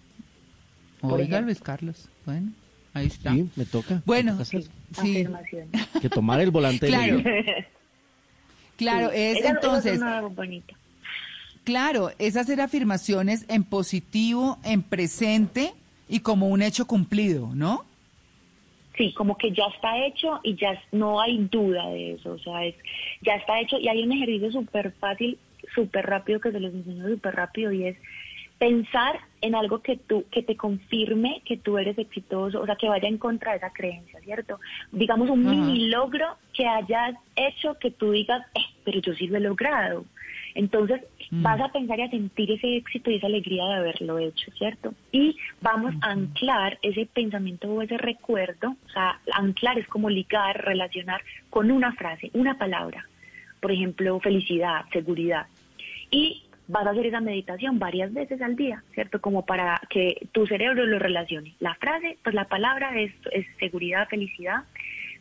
Oiga. 1.01 1.41
Luis 1.41 1.59
Carlos. 1.61 2.09
Bueno, 2.25 2.51
ahí 2.93 3.07
está. 3.07 3.31
Sí, 3.33 3.49
me 3.55 3.65
toca. 3.65 4.01
Bueno, 4.05 4.35
me 4.35 4.43
toca 4.45 4.57
hacer- 4.57 4.63
sí, 5.01 5.17
Afirmación. 5.21 5.67
que 6.01 6.09
tomar 6.09 6.39
el 6.41 6.51
volante. 6.51 6.87
Claro. 6.87 7.21
claro, 8.77 9.09
Sí, 9.11 9.17
es 9.17 9.45
entonces, 9.45 9.99
claro, 11.63 12.11
es 12.19 12.35
hacer 12.37 12.61
afirmaciones 12.61 13.45
en 13.47 13.63
positivo, 13.63 14.59
en 14.63 14.83
presente 14.83 15.73
y 16.07 16.19
como 16.19 16.47
un 16.49 16.61
hecho 16.61 16.85
cumplido, 16.85 17.51
¿no? 17.55 17.83
Sí, 18.97 19.13
como 19.13 19.37
que 19.37 19.51
ya 19.51 19.65
está 19.75 20.05
hecho 20.05 20.39
y 20.43 20.55
ya 20.55 20.81
no 20.91 21.19
hay 21.19 21.37
duda 21.51 21.89
de 21.89 22.13
eso, 22.13 22.33
o 22.33 22.39
sea, 22.39 22.63
es, 22.63 22.75
ya 23.21 23.35
está 23.35 23.59
hecho 23.59 23.77
y 23.77 23.89
hay 23.89 24.03
un 24.03 24.13
ejercicio 24.13 24.51
súper 24.51 24.93
fácil, 24.93 25.37
súper 25.73 26.05
rápido 26.05 26.39
que 26.39 26.51
se 26.51 26.59
los 26.59 26.73
enseño 26.73 27.07
súper 27.07 27.35
rápido 27.35 27.71
y 27.71 27.87
es 27.87 27.97
pensar 28.57 29.19
en 29.41 29.53
algo 29.53 29.81
que 29.81 29.97
tú 29.97 30.25
que 30.31 30.41
te 30.41 30.55
confirme 30.55 31.41
que 31.45 31.57
tú 31.57 31.77
eres 31.77 31.97
exitoso, 31.97 32.61
o 32.61 32.65
sea, 32.65 32.77
que 32.77 32.87
vaya 32.87 33.07
en 33.07 33.17
contra 33.17 33.51
de 33.51 33.57
esa 33.57 33.73
creencia, 33.73 34.19
¿cierto? 34.21 34.59
Digamos 34.91 35.29
un 35.29 35.45
Ajá. 35.45 35.55
mini 35.55 35.87
logro 35.89 36.37
que 36.53 36.65
hayas 36.65 37.15
hecho 37.35 37.77
que 37.79 37.91
tú 37.91 38.11
digas, 38.11 38.45
eh, 38.55 38.74
pero 38.85 38.99
yo 39.01 39.13
sí 39.13 39.27
lo 39.27 39.37
he 39.37 39.41
logrado. 39.41 40.05
Entonces, 40.53 41.01
Mm. 41.31 41.43
vas 41.43 41.59
a 41.61 41.71
pensar 41.71 41.99
y 41.99 42.03
a 42.03 42.09
sentir 42.09 42.51
ese 42.51 42.77
éxito 42.77 43.09
y 43.09 43.15
esa 43.15 43.27
alegría 43.27 43.65
de 43.65 43.73
haberlo 43.75 44.19
hecho, 44.19 44.51
¿cierto? 44.57 44.93
Y 45.11 45.35
vamos 45.61 45.93
a 46.01 46.11
anclar 46.11 46.77
ese 46.81 47.07
pensamiento 47.07 47.69
o 47.71 47.81
ese 47.81 47.97
recuerdo, 47.97 48.75
o 48.85 48.89
sea, 48.89 49.19
anclar 49.33 49.79
es 49.79 49.87
como 49.87 50.09
ligar, 50.09 50.63
relacionar 50.63 51.21
con 51.49 51.71
una 51.71 51.93
frase, 51.93 52.29
una 52.33 52.57
palabra. 52.57 53.05
Por 53.59 53.71
ejemplo, 53.71 54.19
felicidad, 54.19 54.85
seguridad. 54.91 55.47
Y 56.11 56.43
vas 56.67 56.85
a 56.85 56.91
hacer 56.91 57.07
esa 57.07 57.21
meditación 57.21 57.79
varias 57.79 58.13
veces 58.13 58.41
al 58.41 58.55
día, 58.55 58.83
¿cierto? 58.93 59.19
Como 59.19 59.45
para 59.45 59.79
que 59.89 60.27
tu 60.31 60.45
cerebro 60.45 60.85
lo 60.85 60.99
relacione. 60.99 61.55
La 61.59 61.75
frase, 61.75 62.17
pues 62.23 62.35
la 62.35 62.45
palabra 62.45 62.99
es, 62.99 63.11
es 63.31 63.45
seguridad, 63.59 64.07
felicidad, 64.07 64.63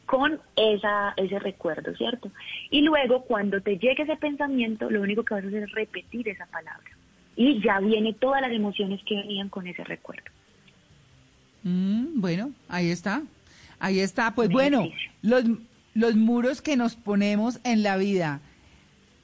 con 0.07 0.41
esa, 0.57 1.15
ese 1.17 1.39
recuerdo, 1.39 1.95
¿cierto? 1.97 2.31
Y 2.71 2.83
luego 2.83 3.23
cuando 3.23 3.61
te 3.61 3.79
llegue 3.79 4.03
ese 4.03 4.17
pensamiento, 4.17 4.91
lo 4.91 5.01
único 5.01 5.25
que 5.25 5.35
vas 5.35 5.45
a 5.45 5.49
hacer 5.49 5.65
es 5.65 5.73
repetir 5.73 6.29
esa 6.29 6.47
palabra. 6.47 6.91
Y 7.37 7.61
ya 7.63 7.81
viene 7.81 8.13
todas 8.13 8.41
las 8.41 8.53
emociones 8.53 9.01
que 9.07 9.17
venían 9.17 9.49
con 9.49 9.67
ese 9.67 9.83
recuerdo. 9.85 10.25
Mm, 11.65 12.21
bueno, 12.21 12.53
ahí 12.69 12.91
está. 12.91 13.23
Ahí 13.81 14.01
está. 14.01 14.35
Pues 14.35 14.51
bueno, 14.51 14.89
los, 15.23 15.45
los 15.95 16.15
muros 16.15 16.63
que 16.63 16.77
nos 16.77 16.95
ponemos 16.95 17.61
en 17.65 17.83
la 17.83 17.97
vida. 17.97 18.41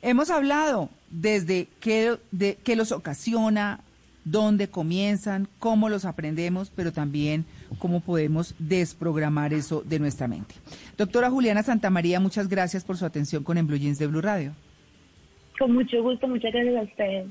Hemos 0.03 0.31
hablado 0.31 0.89
desde 1.11 1.69
qué, 1.81 2.17
de, 2.31 2.57
qué 2.65 2.75
los 2.75 2.93
ocasiona, 2.93 3.81
dónde 4.25 4.69
comienzan, 4.69 5.49
cómo 5.59 5.89
los 5.89 6.05
aprendemos, 6.05 6.71
pero 6.75 6.93
también 6.93 7.45
cómo 7.79 8.01
podemos 8.01 8.55
desprogramar 8.59 9.53
eso 9.53 9.83
de 9.83 9.99
nuestra 9.99 10.29
mente. 10.29 10.55
Doctora 10.97 11.31
Juliana 11.31 11.63
Santamaría, 11.63 12.21
muchas 12.21 12.49
gracias 12.49 12.85
por 12.85 12.97
su 12.97 13.05
atención 13.05 13.45
con 13.45 13.59
En 13.59 13.67
Blue 13.67 13.79
Jeans 13.79 13.99
de 13.99 14.07
Blue 14.07 14.21
Radio. 14.21 14.55
Con 15.59 15.73
mucho 15.73 16.03
gusto, 16.03 16.27
muchas 16.27 16.53
gracias 16.53 16.77
a 16.77 16.83
ustedes. 16.83 17.27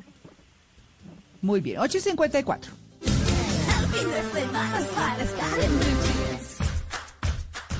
Muy 1.41 1.62
bien, 1.62 1.78
8.54. 1.78 2.69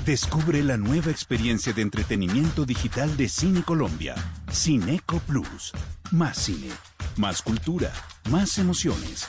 Descubre 0.04 0.62
la 0.64 0.76
nueva 0.76 1.10
experiencia 1.10 1.72
de 1.72 1.82
entretenimiento 1.82 2.64
digital 2.64 3.16
de 3.16 3.28
Cine 3.28 3.62
Colombia. 3.62 4.14
Cineco 4.50 5.20
Plus. 5.20 5.72
Más 6.10 6.36
cine, 6.36 6.70
más 7.16 7.42
cultura, 7.42 7.92
más 8.28 8.58
emociones. 8.58 9.28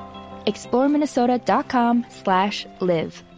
ExploreMinnesota.com 0.45 2.05
slash 2.09 2.65
live. 2.79 3.30